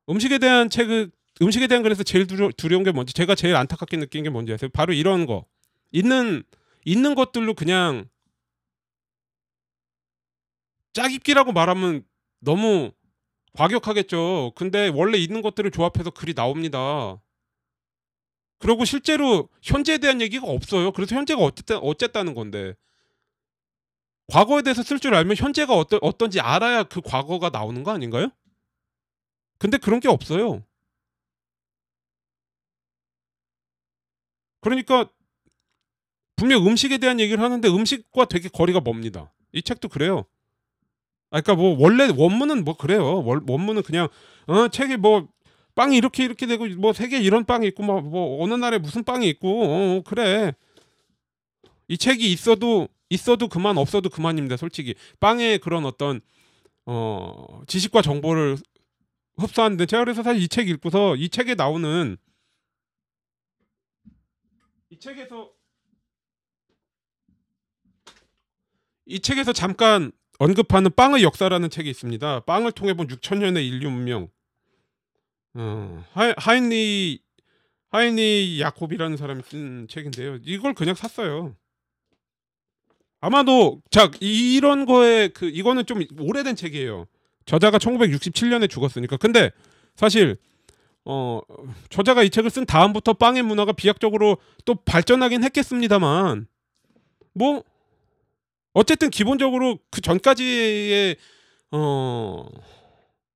음식에 0.10 0.38
대한 0.38 0.70
책을 0.70 1.12
음식에 1.42 1.68
대한 1.68 1.84
글에서 1.84 2.04
제일 2.04 2.28
두려, 2.28 2.50
두려운 2.56 2.84
게 2.84 2.92
뭔지 2.92 3.14
제가 3.14 3.36
제일 3.36 3.56
안타깝게 3.56 3.98
느낀 3.98 4.24
게 4.24 4.30
뭔지 4.30 4.52
아세요? 4.54 4.70
바로 4.74 4.94
이런 4.94 5.26
거 5.26 5.46
있는 5.92 6.44
있는 6.86 7.16
것들로 7.16 7.54
그냥 7.54 8.10
짜깁기라고 10.94 11.52
말하면 11.54 12.04
너무 12.40 12.92
과격하겠죠. 13.54 14.54
근데 14.56 14.90
원래 14.90 15.18
있는 15.18 15.42
것들을 15.42 15.70
조합해서 15.72 16.12
글이 16.12 16.34
나옵니다. 16.34 17.22
그리고 18.60 18.84
실제로 18.86 19.48
현재에 19.62 19.98
대한 19.98 20.20
얘기가 20.20 20.46
없어요. 20.46 20.92
그래서 20.92 21.16
현재가 21.16 21.42
어쨌든 21.42 21.78
어쨌다는 21.78 22.34
건데 22.34 22.74
과거에 24.28 24.62
대해서 24.62 24.84
쓸 24.84 25.00
줄 25.00 25.16
알면 25.16 25.38
현재가 25.38 25.74
어떠, 25.74 25.98
어떤지 26.02 26.40
알아야 26.40 26.84
그 26.84 27.02
과거가 27.02 27.50
나오는 27.50 27.84
거 27.84 27.92
아닌가요? 27.92 28.30
근데 29.60 29.78
그런 29.78 30.00
게 30.00 30.08
없어요. 30.08 30.64
그러니까 34.62 35.10
분명 36.36 36.66
음식에 36.66 36.98
대한 36.98 37.20
얘기를 37.20 37.44
하는데 37.44 37.68
음식과 37.68 38.26
되게 38.26 38.50
거리가 38.50 38.80
멉니다. 38.80 39.32
이 39.52 39.62
책도 39.62 39.90
그래요. 39.90 40.26
아, 41.32 41.42
그러니까 41.42 41.56
뭐 41.56 41.76
원래 41.78 42.10
원문은 42.16 42.64
뭐 42.64 42.76
그래요. 42.76 43.24
원, 43.24 43.46
문은 43.46 43.84
그냥 43.84 44.08
어 44.48 44.68
책이 44.70 44.98
뭐 44.98 45.28
빵이 45.76 45.96
이렇게 45.96 46.24
이렇게 46.24 46.46
되고 46.46 46.66
뭐 46.78 46.94
세계 46.94 47.20
이런 47.20 47.46
빵이 47.46 47.68
있고 47.68 47.84
뭐, 47.84 48.02
뭐 48.02 48.44
어느 48.44 48.54
날에 48.54 48.78
무슨 48.80 49.04
빵이 49.04 49.28
있고 49.28 49.64
어, 49.64 50.02
그래. 50.06 50.54
이 51.88 51.98
책이 51.98 52.32
있어도 52.32 52.88
있어도 53.10 53.48
그만 53.48 53.78
없어도 53.78 54.10
그만입니다. 54.10 54.58
솔직히 54.58 54.96
빵의 55.20 55.60
그런 55.60 55.86
어떤 55.86 56.22
어 56.86 57.62
지식과 57.68 58.02
정보를 58.02 58.58
흡수하는데 59.40 59.86
제가 59.86 60.04
그래서 60.04 60.24
사실 60.24 60.42
이 60.42 60.48
책 60.48 60.70
읽고서 60.70 61.16
이 61.16 61.30
책에 61.30 61.56
나오는 61.56 62.18
이 64.90 65.00
책에서 65.00 65.52
이 69.06 69.20
책에서 69.20 69.54
잠깐 69.54 70.12
언급하는 70.40 70.92
빵의 70.96 71.24
역사라는 71.24 71.70
책이 71.70 71.90
있습니다. 71.90 72.42
빵을 72.42 72.72
통해 72.72 72.94
본 72.94 73.08
6천 73.08 73.40
년의 73.40 73.68
인류 73.68 73.90
문명. 73.90 74.30
어, 75.56 76.06
하인리 76.38 77.20
하인리 77.90 78.62
야콥이라는 78.62 79.18
사람이 79.18 79.42
쓴 79.44 79.88
책인데요. 79.88 80.38
이걸 80.44 80.74
그냥 80.74 80.96
샀어요. 80.96 81.56
아마도 83.20 83.82
자 83.92 84.10
이런 84.22 84.86
거에 84.86 85.28
그 85.30 85.50
이거는 85.50 85.86
좀 85.86 86.02
오래된 86.20 86.56
책이에요. 86.56 87.06
저자가 87.50 87.80
1967년에 87.80 88.70
죽었으니까. 88.70 89.18
근데 89.18 89.50
사실 89.96 90.38
어 91.04 91.42
저자가 91.90 92.22
이 92.22 92.30
책을 92.30 92.52
쓴 92.52 92.64
다음부터 92.68 93.14
빵의 93.14 93.42
문화가 93.42 93.72
비약적으로 93.72 94.38
또 94.66 94.76
발전하긴 94.76 95.44
했겠습니다만 95.44 96.46
뭐 97.34 97.64
어쨌든 98.74 99.10
기본적으로 99.10 99.80
그 99.90 100.00
전까지의 100.00 101.16
어 101.72 102.46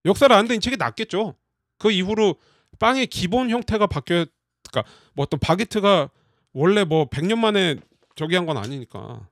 역사를 0.05 0.51
이 0.51 0.59
책이 0.59 0.77
낫겠죠. 0.77 1.33
그 1.79 1.89
이후로 1.89 2.35
빵의 2.77 3.07
기본 3.07 3.49
형태가 3.49 3.87
바뀌어 3.87 4.27
그러니까 4.69 4.91
뭐 5.13 5.23
어떤 5.23 5.39
바게트가 5.39 6.11
원래 6.53 6.83
뭐 6.83 7.09
100년 7.09 7.39
만에 7.39 7.77
저기 8.15 8.35
한 8.35 8.45
건 8.45 8.57
아니니까. 8.57 9.27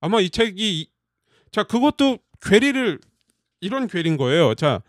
아마 0.00 0.20
이 0.20 0.30
책이 0.30 0.88
자 1.50 1.64
그것도 1.64 2.18
괴리를 2.42 3.00
이런 3.60 3.86
괴리인 3.86 4.16
거예요. 4.16 4.54
자 4.54 4.82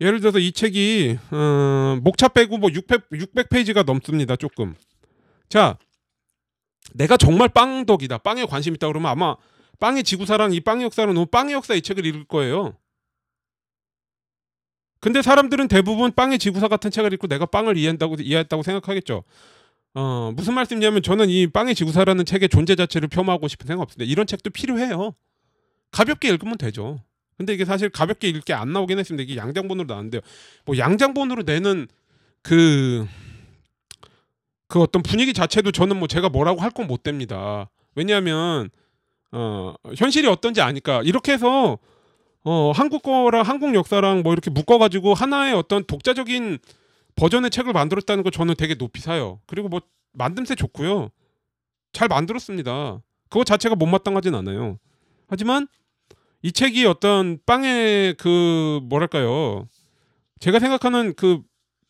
예를 0.00 0.20
들어서 0.20 0.38
이 0.38 0.52
책이 0.52 1.18
어, 1.30 1.98
목차 2.02 2.28
빼고 2.28 2.58
뭐 2.58 2.70
600, 2.70 3.10
600페이지가 3.10 3.84
넘습니다. 3.84 4.36
조금. 4.36 4.74
자 5.48 5.78
내가 6.92 7.16
정말 7.16 7.48
빵덕이다. 7.48 8.18
빵에 8.18 8.44
관심 8.44 8.74
있다 8.74 8.88
그러면 8.88 9.10
아마 9.10 9.36
빵의 9.80 10.04
지구사랑 10.04 10.52
이 10.52 10.60
빵의 10.60 10.84
역사는 10.84 11.14
너무 11.14 11.26
빵의 11.26 11.54
역사 11.54 11.74
이 11.74 11.82
책을 11.82 12.04
읽을 12.06 12.24
거예요. 12.24 12.76
근데 15.00 15.20
사람들은 15.20 15.68
대부분 15.68 16.12
빵의 16.12 16.38
지구사 16.38 16.68
같은 16.68 16.90
책을 16.90 17.12
읽고 17.14 17.26
내가 17.26 17.44
빵을 17.44 17.76
이해한다고 17.76 18.16
이해했다고 18.20 18.62
생각하겠죠. 18.62 19.24
어, 19.94 20.32
무슨 20.34 20.54
말씀이냐면 20.54 21.02
저는 21.02 21.28
이 21.28 21.46
빵의 21.46 21.74
지구사라는 21.74 22.24
책의 22.24 22.48
존재 22.48 22.74
자체를 22.74 23.08
폄하하고 23.08 23.46
싶은 23.48 23.66
생각 23.66 23.82
없습니다. 23.82 24.10
이런 24.10 24.26
책도 24.26 24.50
필요해요. 24.50 25.14
가볍게 25.90 26.28
읽으면 26.28 26.56
되죠. 26.58 27.00
근데 27.36 27.54
이게 27.54 27.64
사실 27.64 27.88
가볍게 27.88 28.28
읽게 28.28 28.52
안 28.54 28.72
나오긴 28.72 28.98
했습니다. 28.98 29.22
이게 29.22 29.36
양장본으로 29.36 29.86
나왔는데요. 29.86 30.20
뭐 30.64 30.78
양장본으로 30.78 31.42
내는 31.42 31.88
그, 32.42 33.06
그 34.68 34.80
어떤 34.80 35.02
분위기 35.02 35.32
자체도 35.32 35.72
저는 35.72 35.98
뭐 35.98 36.08
제가 36.08 36.28
뭐라고 36.28 36.60
할 36.60 36.70
건 36.70 36.86
못 36.86 37.02
됩니다. 37.02 37.70
왜냐하면 37.94 38.70
어, 39.32 39.74
현실이 39.96 40.26
어떤지 40.28 40.60
아니까 40.60 41.02
이렇게 41.02 41.32
해서 41.32 41.78
어, 42.44 42.72
한국 42.74 43.02
거랑 43.02 43.42
한국 43.42 43.74
역사랑 43.74 44.22
뭐 44.22 44.32
이렇게 44.32 44.50
묶어가지고 44.50 45.14
하나의 45.14 45.54
어떤 45.54 45.84
독자적인 45.84 46.58
버전의 47.16 47.50
책을 47.50 47.72
만들었다는 47.72 48.22
거 48.24 48.30
저는 48.30 48.54
되게 48.56 48.74
높이 48.74 49.00
사요. 49.00 49.40
그리고 49.46 49.68
뭐 49.68 49.80
만듦새 50.18 50.56
좋고요. 50.58 51.10
잘 51.92 52.08
만들었습니다. 52.08 53.00
그거 53.28 53.44
자체가 53.44 53.76
못마땅하진 53.76 54.34
않아요. 54.34 54.78
하지만 55.28 55.66
이 56.44 56.52
책이 56.52 56.84
어떤 56.86 57.38
빵의 57.46 58.16
그 58.18 58.80
뭐랄까요? 58.84 59.66
제가 60.40 60.58
생각하는 60.60 61.14
그 61.14 61.42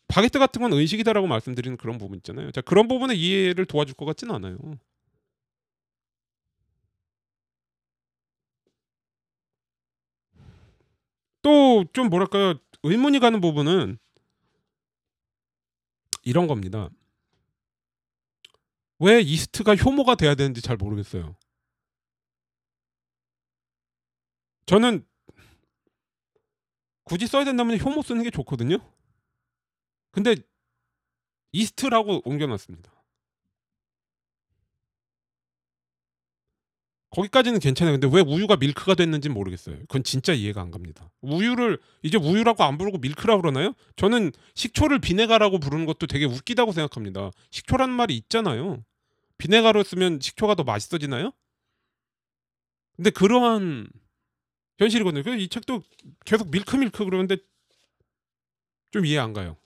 바게트 0.07 0.39
같은 0.39 0.61
건 0.61 0.71
의식이다라고 0.73 1.27
말씀드리는 1.27 1.75
그런 1.77 1.97
부분 1.97 2.17
있잖아요. 2.19 2.51
자 2.51 2.61
그런 2.61 2.87
부분의 2.87 3.19
이해를 3.19 3.65
도와줄 3.65 3.95
것 3.95 4.05
같지는 4.05 4.33
않아요. 4.35 4.57
또 11.41 11.85
좀 11.93 12.09
뭐랄까요? 12.09 12.55
의문이 12.83 13.19
가는 13.19 13.39
부분은 13.41 13.97
이런 16.23 16.47
겁니다. 16.47 16.89
왜 18.99 19.21
이스트가 19.21 19.75
효모가 19.75 20.15
돼야 20.15 20.35
되는지 20.35 20.61
잘 20.61 20.77
모르겠어요. 20.77 21.35
저는 24.65 25.05
굳이 27.03 27.27
써야 27.27 27.43
된다면 27.45 27.79
효모 27.79 28.01
쓰는 28.01 28.23
게 28.23 28.31
좋거든요. 28.31 28.77
근데 30.11 30.35
이스트라고 31.51 32.21
옮겨놨습니다. 32.25 32.91
거기까지는 37.11 37.59
괜찮아요. 37.59 37.97
근데 37.97 38.13
왜 38.13 38.21
우유가 38.21 38.57
밀크가 38.57 38.95
됐는지 38.95 39.29
모르겠어요. 39.29 39.77
그건 39.81 40.03
진짜 40.03 40.33
이해가 40.33 40.61
안 40.61 40.69
갑니다. 40.69 41.09
우유를 41.21 41.79
이제 42.03 42.17
우유라고 42.17 42.63
안 42.63 42.77
부르고 42.77 42.97
밀크라고 42.97 43.41
그러나요? 43.41 43.73
저는 43.95 44.33
식초를 44.55 44.99
비네가라고 44.99 45.59
부르는 45.59 45.85
것도 45.85 46.07
되게 46.07 46.25
웃기다고 46.25 46.73
생각합니다. 46.73 47.31
식초라는 47.51 47.93
말이 47.93 48.17
있잖아요. 48.17 48.83
비네가로 49.37 49.83
쓰면 49.83 50.19
식초가 50.19 50.55
더 50.55 50.63
맛있어지나요? 50.63 51.31
근데 52.97 53.11
그러한 53.11 53.87
현실이거든요. 54.77 55.23
그래서 55.23 55.39
이 55.39 55.47
책도 55.47 55.83
계속 56.25 56.51
밀크 56.51 56.75
밀크 56.75 57.05
그러는데 57.05 57.37
좀 58.91 59.05
이해 59.05 59.19
안 59.19 59.33
가요. 59.33 59.57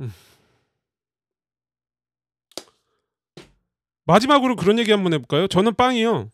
음. 0.00 0.12
마지막으로 4.04 4.56
그런 4.56 4.78
얘기 4.78 4.90
한번 4.90 5.12
해볼까요? 5.12 5.48
저는 5.48 5.74
빵이요. 5.74 6.30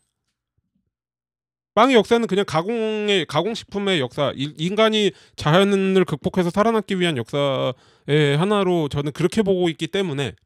빵의 1.75 1.97
역사는 1.97 2.29
그냥 2.29 2.45
가공의 2.47 3.27
가공식품의 3.27 3.99
역사, 3.99 4.33
인간이 4.37 5.11
자연을 5.35 6.05
극복해서 6.05 6.51
살아남기 6.51 7.01
위한 7.01 7.17
역사의 7.17 8.37
하나로 8.39 8.89
저는 8.89 9.11
그렇게 9.11 9.43
보고 9.43 9.69
있기 9.69 9.89
때문에 9.89 10.37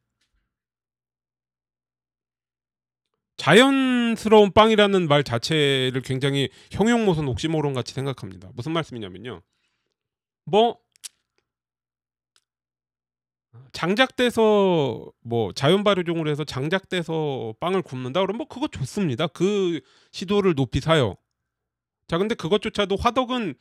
자연스러운 3.39 4.51
빵이라는 4.51 5.07
말 5.07 5.23
자체를 5.23 6.01
굉장히 6.01 6.49
형용모선 6.71 7.25
옥시모론 7.29 7.73
같이 7.73 7.93
생각합니다. 7.93 8.49
무슨 8.53 8.73
말씀이냐면요. 8.73 9.41
뭐 10.43 10.77
장작돼서 13.71 15.09
뭐 15.21 15.53
자연 15.53 15.85
발효종으로 15.85 16.29
해서 16.29 16.43
장작돼서 16.43 17.53
빵을 17.61 17.81
굽는다 17.81 18.19
그러면 18.19 18.39
뭐 18.39 18.47
그거 18.47 18.67
좋습니다. 18.67 19.27
그 19.27 19.79
시도를 20.11 20.53
높이 20.53 20.81
사요. 20.81 21.15
자 22.09 22.17
근데 22.17 22.35
그것조차도 22.35 22.97
화덕은 22.97 23.55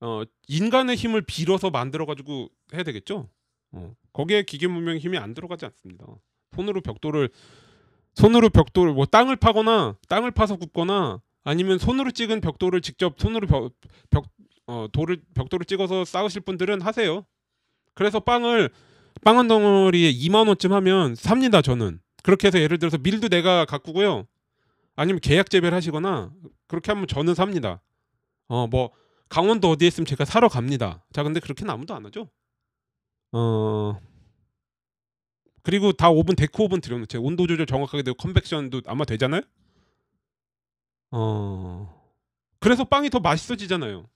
어, 0.00 0.22
인간의 0.48 0.96
힘을 0.96 1.20
빌어서 1.20 1.68
만들어 1.68 2.06
가지고 2.06 2.48
해야 2.72 2.82
되겠죠. 2.82 3.28
어, 3.72 3.94
거기에 4.14 4.44
기계 4.44 4.68
문명의 4.68 5.00
힘이 5.00 5.18
안 5.18 5.34
들어가지 5.34 5.66
않습니다. 5.66 6.06
손으로 6.56 6.80
벽돌을 6.80 7.28
손으로 8.14 8.50
벽돌 8.50 8.92
뭐 8.92 9.06
땅을 9.06 9.36
파거나 9.36 9.96
땅을 10.08 10.30
파서 10.32 10.56
굽거나 10.56 11.20
아니면 11.44 11.78
손으로 11.78 12.10
찍은 12.10 12.40
벽돌을 12.40 12.80
직접 12.82 13.18
손으로 13.18 13.46
벽, 13.46 13.72
벽 14.10 14.26
어, 14.66 14.86
돌을 14.92 15.22
벽돌을 15.34 15.64
찍어서 15.66 16.04
쌓으실 16.04 16.42
분들은 16.42 16.82
하세요. 16.82 17.24
그래서 17.94 18.20
빵을 18.20 18.70
빵 19.24 19.38
한 19.38 19.48
덩어리에 19.48 20.12
2만 20.12 20.48
원쯤 20.48 20.72
하면 20.72 21.14
삽니다 21.14 21.62
저는. 21.62 22.00
그렇게 22.22 22.46
해서 22.48 22.60
예를 22.60 22.78
들어서 22.78 22.98
밀도 22.98 23.28
내가 23.28 23.64
가꾸고요. 23.64 24.26
아니면 24.96 25.20
계약 25.20 25.50
재배를 25.50 25.76
하시거나 25.76 26.32
그렇게 26.68 26.92
하면 26.92 27.06
저는 27.06 27.34
삽니다. 27.34 27.82
어 28.48 28.66
뭐 28.66 28.90
강원도 29.28 29.70
어디에 29.70 29.88
있으면 29.88 30.04
제가 30.06 30.24
사러 30.26 30.48
갑니다. 30.48 31.04
자 31.12 31.22
근데 31.22 31.40
그렇게는 31.40 31.72
아무도 31.72 31.94
안 31.94 32.04
하죠. 32.06 32.28
어 33.32 33.98
그리고 35.62 35.92
다 35.92 36.10
오븐 36.10 36.34
deck 36.34 36.62
오븐 36.62 36.80
들여놓죠. 36.80 37.22
온도 37.22 37.46
조절 37.46 37.66
정확하게 37.66 38.02
되고 38.02 38.16
convection도 38.16 38.82
아마 38.86 39.04
되잖아요. 39.04 39.42
어 41.10 42.02
그래서 42.58 42.84
빵이 42.84 43.10
더 43.10 43.20
맛있어지잖아요. 43.20 44.08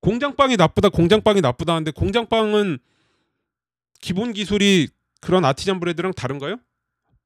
공장 0.00 0.34
빵이 0.34 0.56
나쁘다, 0.56 0.88
공장 0.88 1.20
빵이 1.22 1.40
나쁘다 1.40 1.74
하는데 1.74 1.90
공장 1.90 2.26
빵은 2.26 2.78
기본 4.00 4.32
기술이 4.32 4.88
그런 5.20 5.44
아티잔 5.44 5.78
브레드랑 5.80 6.12
다른가요? 6.14 6.56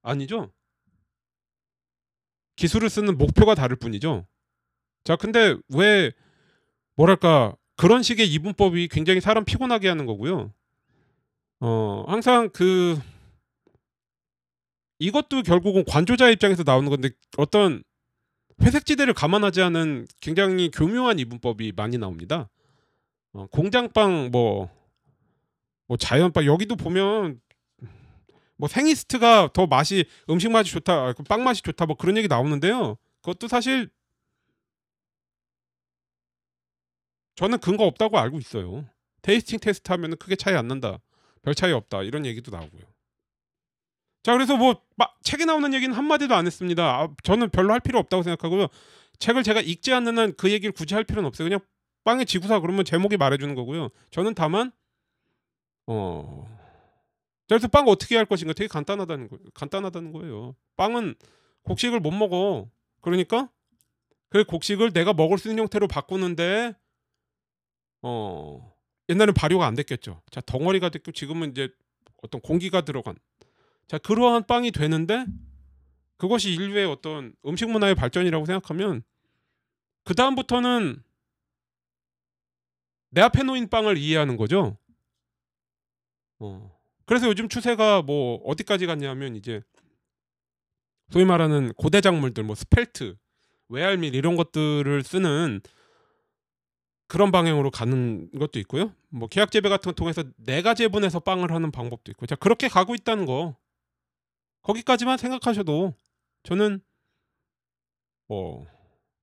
아니죠. 0.03 0.53
기술을 2.57 2.91
쓰는 2.91 3.17
목표가 3.17 3.55
다를 3.55 3.77
뿐이죠. 3.77 4.27
자, 5.05 5.17
근데 5.17 5.57
왜 5.69 6.13
뭐랄까 6.97 7.57
그런 7.77 8.03
식의 8.03 8.27
이분법이 8.33 8.89
굉장히 8.89 9.21
사람 9.21 9.45
피곤하게 9.45 9.89
하는 9.89 10.07
거고요. 10.07 10.53
어, 11.67 12.05
항상 12.07 12.51
그 12.51 13.01
이것도 14.99 15.45
결국은 15.45 15.83
관조자 15.87 16.29
입장에서 16.29 16.63
나오는 16.63 16.91
건데 16.91 17.09
어떤 17.39 17.83
회색지대를 18.61 19.15
감안하지 19.15 19.63
않은 19.63 20.07
굉장히 20.21 20.71
교묘한 20.71 21.19
이분법이 21.19 21.73
많이 21.75 21.97
나옵니다. 21.97 22.51
어, 23.33 23.47
공장빵 23.47 24.29
뭐, 24.31 24.69
뭐 25.87 25.97
자연빵 25.97 26.45
여기도 26.45 26.77
보면 26.77 27.41
뭐 28.57 28.69
생이스트가 28.69 29.49
더 29.55 29.67
맛이 29.67 30.05
음식 30.29 30.51
맛이 30.51 30.71
좋다, 30.71 30.93
아, 30.93 31.13
그빵 31.15 31.45
맛이 31.45 31.63
좋다 31.63 31.87
뭐 31.87 31.97
그런 31.97 32.19
얘기 32.19 32.29
나오는데요. 32.29 32.99
그것도 33.23 33.49
사실 33.49 33.89
저는 37.37 37.57
근거 37.61 37.85
없다고 37.85 38.19
알고 38.19 38.39
있어요. 38.39 38.85
테이스팅 39.23 39.61
테스트 39.61 39.91
하면 39.93 40.19
크게 40.19 40.37
차이 40.37 40.55
안 40.55 40.69
난다. 40.69 40.99
별 41.45 41.55
차이 41.55 41.73
없다. 41.73 42.03
이런 42.03 42.25
얘기도 42.27 42.51
나오고요. 42.51 42.83
자, 44.23 44.33
그래서 44.33 44.57
뭐 44.57 44.83
책에 45.23 45.45
나오는 45.45 45.73
얘기는 45.75 45.95
한 45.95 46.05
마디도 46.07 46.35
안 46.35 46.47
했습니다. 46.47 46.83
아, 46.83 47.15
저는 47.23 47.51
별로 47.51 47.73
할 47.73 47.81
필요 47.81 47.99
없다고 47.99 48.23
생각하고요. 48.23 48.69
책을 49.19 49.43
제가 49.43 49.61
읽지 49.61 49.93
않는 49.93 50.19
한 50.19 50.35
그 50.37 50.51
얘기를 50.51 50.73
굳이 50.73 50.95
할 50.95 51.05
필요는 51.05 51.29
없어요. 51.29 51.47
그냥 51.49 51.61
빵의 52.05 52.27
지구사 52.27 52.61
그러면 52.61 52.85
제목이 52.85 53.17
말해주는 53.17 53.55
거고요. 53.55 53.91
저는 54.11 54.35
다만 54.35 54.73
어 55.87 56.47
그래서 57.49 57.69
빵 57.69 57.87
어떻게 57.89 58.17
할 58.17 58.25
것인가 58.25 58.55
되게 58.55 58.69
간단하다는 58.69 59.29
거예요. 59.29 59.45
간단하다는 59.55 60.13
거예요. 60.13 60.57
빵은 60.77 61.15
곡식을 61.63 62.01
못 62.01 62.11
먹어. 62.11 62.71
그러니까 63.03 63.51
그 64.31 64.45
곡식을 64.45 64.93
내가 64.93 65.13
먹을 65.13 65.39
수 65.39 65.49
있는 65.49 65.63
형태로 65.63 65.87
바꾸는데 65.89 66.75
어 68.03 68.74
옛날엔 69.09 69.35
발효가 69.35 69.67
안 69.67 69.75
됐겠죠. 69.75 70.23
자 70.31 70.41
덩어리가 70.41 70.89
됐고 70.89 71.13
지금은 71.13 71.51
이제 71.51 71.69
어떤 72.23 72.41
공기가 72.41 72.81
들어간 72.83 73.17
자 73.87 73.99
그러한 73.99 74.47
빵이 74.47 74.71
되는데 74.71 75.27
그것이 76.17 76.53
인류의 76.53 76.87
어떤 76.87 77.35
음식 77.47 77.71
문화의 77.71 77.95
발전이라고 77.95 78.47
생각하면 78.47 79.03
그 80.05 80.15
다음부터는 80.15 81.03
내 83.11 83.21
앞에 83.21 83.43
놓인 83.43 83.69
빵을 83.69 83.97
이해하는 83.97 84.37
거죠. 84.37 84.77
어. 86.39 86.75
그래서 87.07 87.29
요즘 87.29 87.49
추세가 87.49 88.03
뭐 88.03 88.37
어디까지 88.45 88.87
갔냐면 88.87 89.37
이제 89.37 89.61
소위 91.11 91.25
말하는 91.25 91.73
고대 91.75 92.01
작물들 92.01 92.45
뭐 92.45 92.55
spelt, 92.55 93.17
외알밀 93.69 94.15
이런 94.15 94.37
것들을 94.37 95.03
쓰는 95.05 95.61
그런 97.07 97.31
방향으로 97.33 97.71
가는 97.71 98.31
것도 98.39 98.59
있고요. 98.61 98.93
뭐 99.11 99.29
계약 99.29 99.51
재배 99.53 99.69
같은 99.69 99.85
걸 99.91 99.95
통해서 99.95 100.25
내가 100.37 100.75
재분해서 100.75 101.21
빵을 101.21 101.53
하는 101.53 101.71
방법도 101.71 102.11
있고. 102.13 102.27
자, 102.27 102.35
그렇게 102.37 102.69
가고 102.69 102.95
있다는 102.95 103.27
거. 103.27 103.57
거기까지만 104.63 105.19
생각하셔도 105.19 105.95
저는 106.43 106.81
뭐 108.29 108.67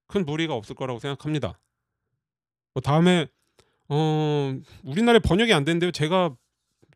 큰 0.08 0.26
무리가 0.26 0.54
없을 0.56 0.76
거라고 0.76 1.00
생각합니다. 1.00 1.58
뭐 2.74 2.82
다음에 2.82 3.28
어 3.88 4.54
우리나라에 4.84 5.20
번역이 5.20 5.54
안 5.54 5.64
되는데요. 5.64 5.92
제가 5.92 6.36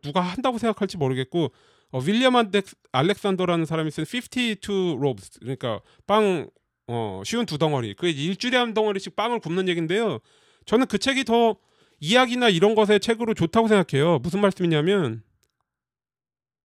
누가 0.02 0.20
한다고 0.20 0.58
생각할지 0.58 0.98
모르겠고 0.98 1.50
어, 1.92 2.00
윌리엄 2.00 2.34
알렉- 2.34 2.76
알렉산더라는 2.92 3.66
사람이 3.66 3.90
쓴 3.92 4.04
52 4.04 4.98
롭스 5.00 5.40
그러니까 5.40 5.80
빵 6.06 6.50
어, 6.88 7.22
쉬운 7.24 7.46
두 7.46 7.58
덩어리 7.58 7.94
그 7.94 8.08
일주일에 8.08 8.58
한 8.58 8.74
덩어리씩 8.74 9.16
빵을 9.16 9.40
굽는 9.40 9.70
얘긴데요. 9.70 10.20
저는 10.66 10.88
그 10.88 10.98
책이 10.98 11.24
더 11.24 11.56
이야기나 12.00 12.50
이런 12.50 12.76
것의 12.76 13.00
책으로 13.00 13.34
좋다고 13.34 13.68
생각해요. 13.68 14.20
무슨 14.20 14.42
말씀이냐면 14.42 15.24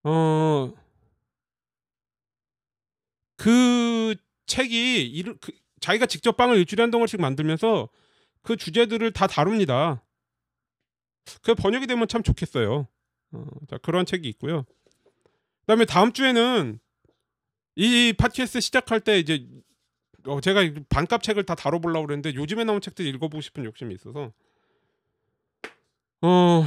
어. 0.02 0.72
그 3.36 4.14
책이 4.46 5.06
이르, 5.06 5.36
그, 5.40 5.52
자기가 5.80 6.06
직접 6.06 6.36
빵을 6.36 6.58
일주일에 6.58 6.82
한 6.82 6.90
덩어리씩 6.90 7.20
만들면서 7.20 7.88
그 8.42 8.56
주제들을 8.56 9.12
다 9.12 9.26
다룹니다. 9.26 10.02
그 11.42 11.54
번역이 11.54 11.86
되면 11.86 12.06
참 12.08 12.22
좋겠어요. 12.22 12.86
어, 13.32 13.44
자 13.68 13.78
그런 13.78 14.04
책이 14.04 14.28
있고요. 14.30 14.64
그다음에 15.60 15.84
다음 15.84 16.12
주에는 16.12 16.80
이 17.76 18.12
팟캐스트 18.18 18.60
시작할 18.60 19.00
때 19.00 19.18
이제 19.18 19.46
어, 20.26 20.40
제가 20.40 20.62
반값 20.88 21.22
책을 21.22 21.44
다 21.44 21.54
다뤄보려고 21.54 22.06
그랬는데 22.06 22.34
요즘에 22.34 22.64
나온 22.64 22.80
책들 22.80 23.06
읽어보고 23.06 23.40
싶은 23.40 23.64
욕심이 23.64 23.94
있어서. 23.94 24.32
어, 26.22 26.64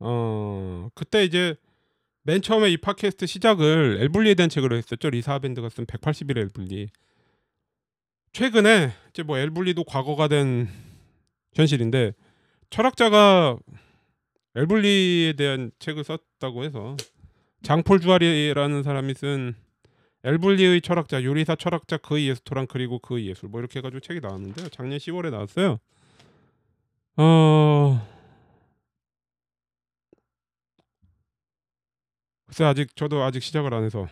어 0.00 0.88
그때 0.94 1.24
이제 1.24 1.56
맨 2.22 2.42
처음에 2.42 2.70
이 2.70 2.76
팟캐스트 2.76 3.26
시작을 3.26 3.98
엘블리에 4.02 4.34
대한 4.34 4.50
책으로 4.50 4.76
했었죠. 4.76 5.08
리사 5.08 5.32
하밴드가 5.34 5.70
쓴 5.70 5.86
181의 5.86 6.38
엘블리. 6.38 6.88
최근에 8.32 8.92
이제 9.10 9.22
뭐 9.22 9.38
엘블리도 9.38 9.84
과거가 9.84 10.28
된 10.28 10.68
현실인데 11.54 12.12
철학자가 12.70 13.56
엘블리에 14.54 15.34
대한 15.34 15.70
책을 15.78 16.04
썼다고 16.04 16.64
해서 16.64 16.96
장폴 17.62 18.00
주아리라는 18.00 18.82
사람이 18.82 19.14
쓴 19.14 19.54
엘블리의 20.24 20.80
철학자 20.80 21.22
요리사 21.22 21.56
철학자 21.56 21.96
그의 21.96 22.28
예스토랑 22.28 22.66
그리고 22.66 22.98
그의 22.98 23.26
예술 23.26 23.48
뭐 23.48 23.60
이렇게 23.60 23.78
해가지고 23.78 24.00
책이 24.00 24.20
나왔는데요. 24.20 24.68
작년 24.68 24.98
10월에 24.98 25.30
나왔어요. 25.30 25.78
어 27.16 28.08
글쎄 32.46 32.64
아직 32.64 32.94
저도 32.96 33.22
아직 33.22 33.42
시작을 33.42 33.74
안 33.74 33.84
해서. 33.84 34.08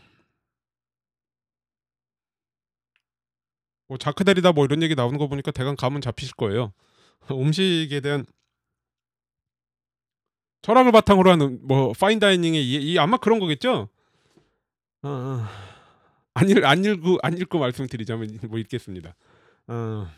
뭐 3.89 3.99
자크데리다 3.99 4.53
뭐 4.53 4.65
이런 4.65 4.83
얘기 4.83 4.95
나오는 4.95 5.17
거 5.19 5.29
보니까 5.29 5.51
대강 5.53 5.77
감은 5.77 6.01
잡히실 6.01 6.35
거예요. 6.35 6.73
음식에 7.31 8.01
대한 8.01 8.27
철학을 10.67 10.91
바탕으로 10.91 11.31
하는 11.31 11.61
뭐 11.63 11.93
파인 11.93 12.19
다이닝의 12.19 12.61
이, 12.61 12.93
이 12.93 12.99
아마 12.99 13.19
그런 13.19 13.39
거겠죠. 13.39 13.89
어, 15.03 15.09
어. 15.09 15.45
안, 16.35 16.51
읽, 16.51 16.65
안 16.65 16.85
읽고 16.85 17.19
안 17.23 17.39
읽고 17.39 17.61
말씀드리자면 17.61 18.41
뭐 18.51 18.59
읽겠습니다. 18.59 19.15
어. 19.69 20.09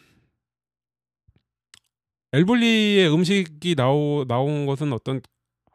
엘블리의 2.32 3.12
음식이 3.12 3.74
나오 3.74 4.24
나온 4.26 4.64
것은 4.64 4.94
어떤 4.94 5.20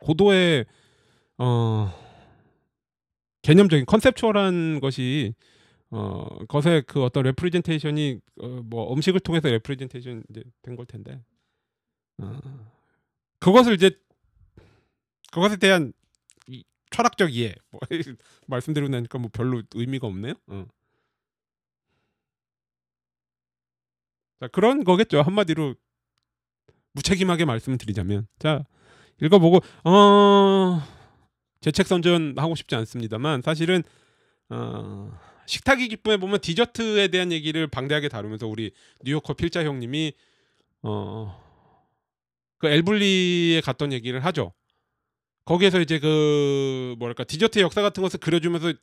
고도의 0.01 0.65
어 1.37 1.93
개념적인 3.43 3.85
conceptual한 3.85 4.79
것이 4.79 5.35
어 5.91 6.25
것의 6.47 6.85
그 6.87 7.03
어떤 7.03 7.25
representation이 7.25 8.19
어, 8.41 8.47
뭐 8.63 8.91
음식을 8.91 9.19
통해서 9.19 9.49
representation 9.49 10.23
된걸 10.63 10.87
텐데 10.87 11.21
어, 12.17 12.39
그것을 13.39 13.73
이제 13.73 13.91
그것에 15.33 15.55
대한 15.55 15.93
이 16.47 16.63
철학적 16.91 17.33
이해 17.33 17.55
뭐, 17.71 17.79
말씀드리고 18.45 18.91
나니까 18.91 19.17
뭐 19.17 19.31
별로 19.33 19.63
의미가 19.73 20.05
없네요. 20.05 20.35
어. 20.45 20.67
자 24.39 24.47
그런 24.49 24.83
거겠죠 24.83 25.23
한마디로 25.23 25.73
무책임하게 26.91 27.45
말씀을 27.45 27.79
드리자면 27.79 28.27
자 28.37 28.63
읽어보고 29.21 29.61
어제 31.61 31.71
책 31.71 31.87
선전하고 31.87 32.53
싶지 32.53 32.75
않습니다만 32.75 33.41
사실은 33.41 33.81
어, 34.49 35.17
식탁이 35.47 35.87
기쁨에 35.87 36.17
보면 36.17 36.41
디저트에 36.41 37.07
대한 37.07 37.31
얘기를 37.31 37.65
방대하게 37.65 38.07
다루면서 38.07 38.45
우리 38.45 38.71
뉴요커 39.03 39.33
필자 39.33 39.63
형님이 39.63 40.13
어, 40.83 41.41
그 42.59 42.67
엘블리에 42.67 43.61
갔던 43.61 43.93
얘기를 43.93 44.23
하죠. 44.25 44.53
거기에서 45.45 45.79
이제 45.81 45.99
그 45.99 46.95
뭐랄까 46.99 47.23
디저트 47.23 47.59
역사 47.59 47.81
같은 47.81 48.01
것을 48.01 48.19
그려주면서 48.19 48.73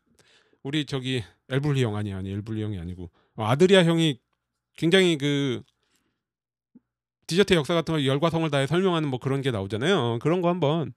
우리 0.62 0.84
저기 0.84 1.22
엘블리 1.48 1.82
형 1.82 1.96
아니 1.96 2.12
아니 2.12 2.30
엘블리 2.30 2.62
형이 2.62 2.78
아니고 2.78 3.10
어, 3.36 3.44
아드리아 3.44 3.84
형이 3.84 4.18
굉장히 4.76 5.16
그 5.18 5.62
디저트 7.26 7.54
역사 7.54 7.74
같은 7.74 7.92
걸 7.92 8.06
열과 8.06 8.28
성을 8.30 8.48
다해 8.50 8.66
설명하는 8.66 9.08
뭐 9.08 9.18
그런 9.18 9.40
게 9.40 9.50
나오잖아요. 9.50 9.96
어, 9.98 10.18
그런 10.20 10.42
거 10.42 10.48
한번 10.48 10.92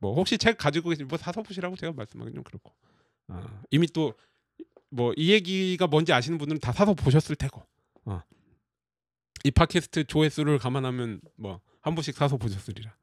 뭐 0.00 0.14
혹시 0.14 0.38
책 0.38 0.56
가지고 0.58 0.90
계신 0.90 1.08
뭐 1.08 1.18
사서 1.18 1.42
보시라고 1.42 1.76
제가 1.76 1.92
말씀하기 1.92 2.32
좀 2.32 2.42
그렇고 2.44 2.72
어, 3.28 3.42
이미 3.70 3.86
또 3.86 4.14
뭐 4.94 5.14
이 5.16 5.32
얘기가 5.32 5.86
뭔지 5.86 6.12
아시는 6.12 6.38
분들은 6.38 6.60
다 6.60 6.70
사서 6.72 6.94
보셨을 6.94 7.34
테고 7.36 7.66
어. 8.04 8.22
이 9.44 9.50
팟캐스트 9.50 10.04
조회수를 10.04 10.58
감안하면 10.58 11.20
뭐한 11.36 11.94
부씩 11.96 12.14
사서 12.14 12.36
보셨으리라. 12.36 12.94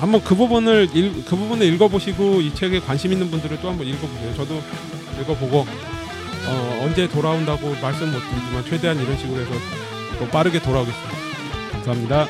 한번 0.00 0.22
그 0.22 0.34
부분을 0.34 0.88
읽, 0.94 1.24
그 1.24 1.36
부분을 1.36 1.66
읽어보시고 1.66 2.40
이 2.40 2.54
책에 2.54 2.80
관심 2.80 3.12
있는 3.12 3.30
분들은 3.30 3.58
또 3.62 3.70
한번 3.70 3.86
읽어보세요. 3.86 4.34
저도 4.34 4.62
읽어보고 5.20 5.66
어, 6.48 6.80
언제 6.84 7.08
돌아온다고 7.08 7.74
말씀 7.80 8.12
못 8.12 8.18
드리지만 8.20 8.64
최대한 8.66 9.00
이런 9.00 9.18
식으로 9.18 9.40
해서 9.40 9.52
또 10.18 10.26
빠르게 10.28 10.60
돌아오겠습니다. 10.60 11.16
감사합니다. 11.72 12.28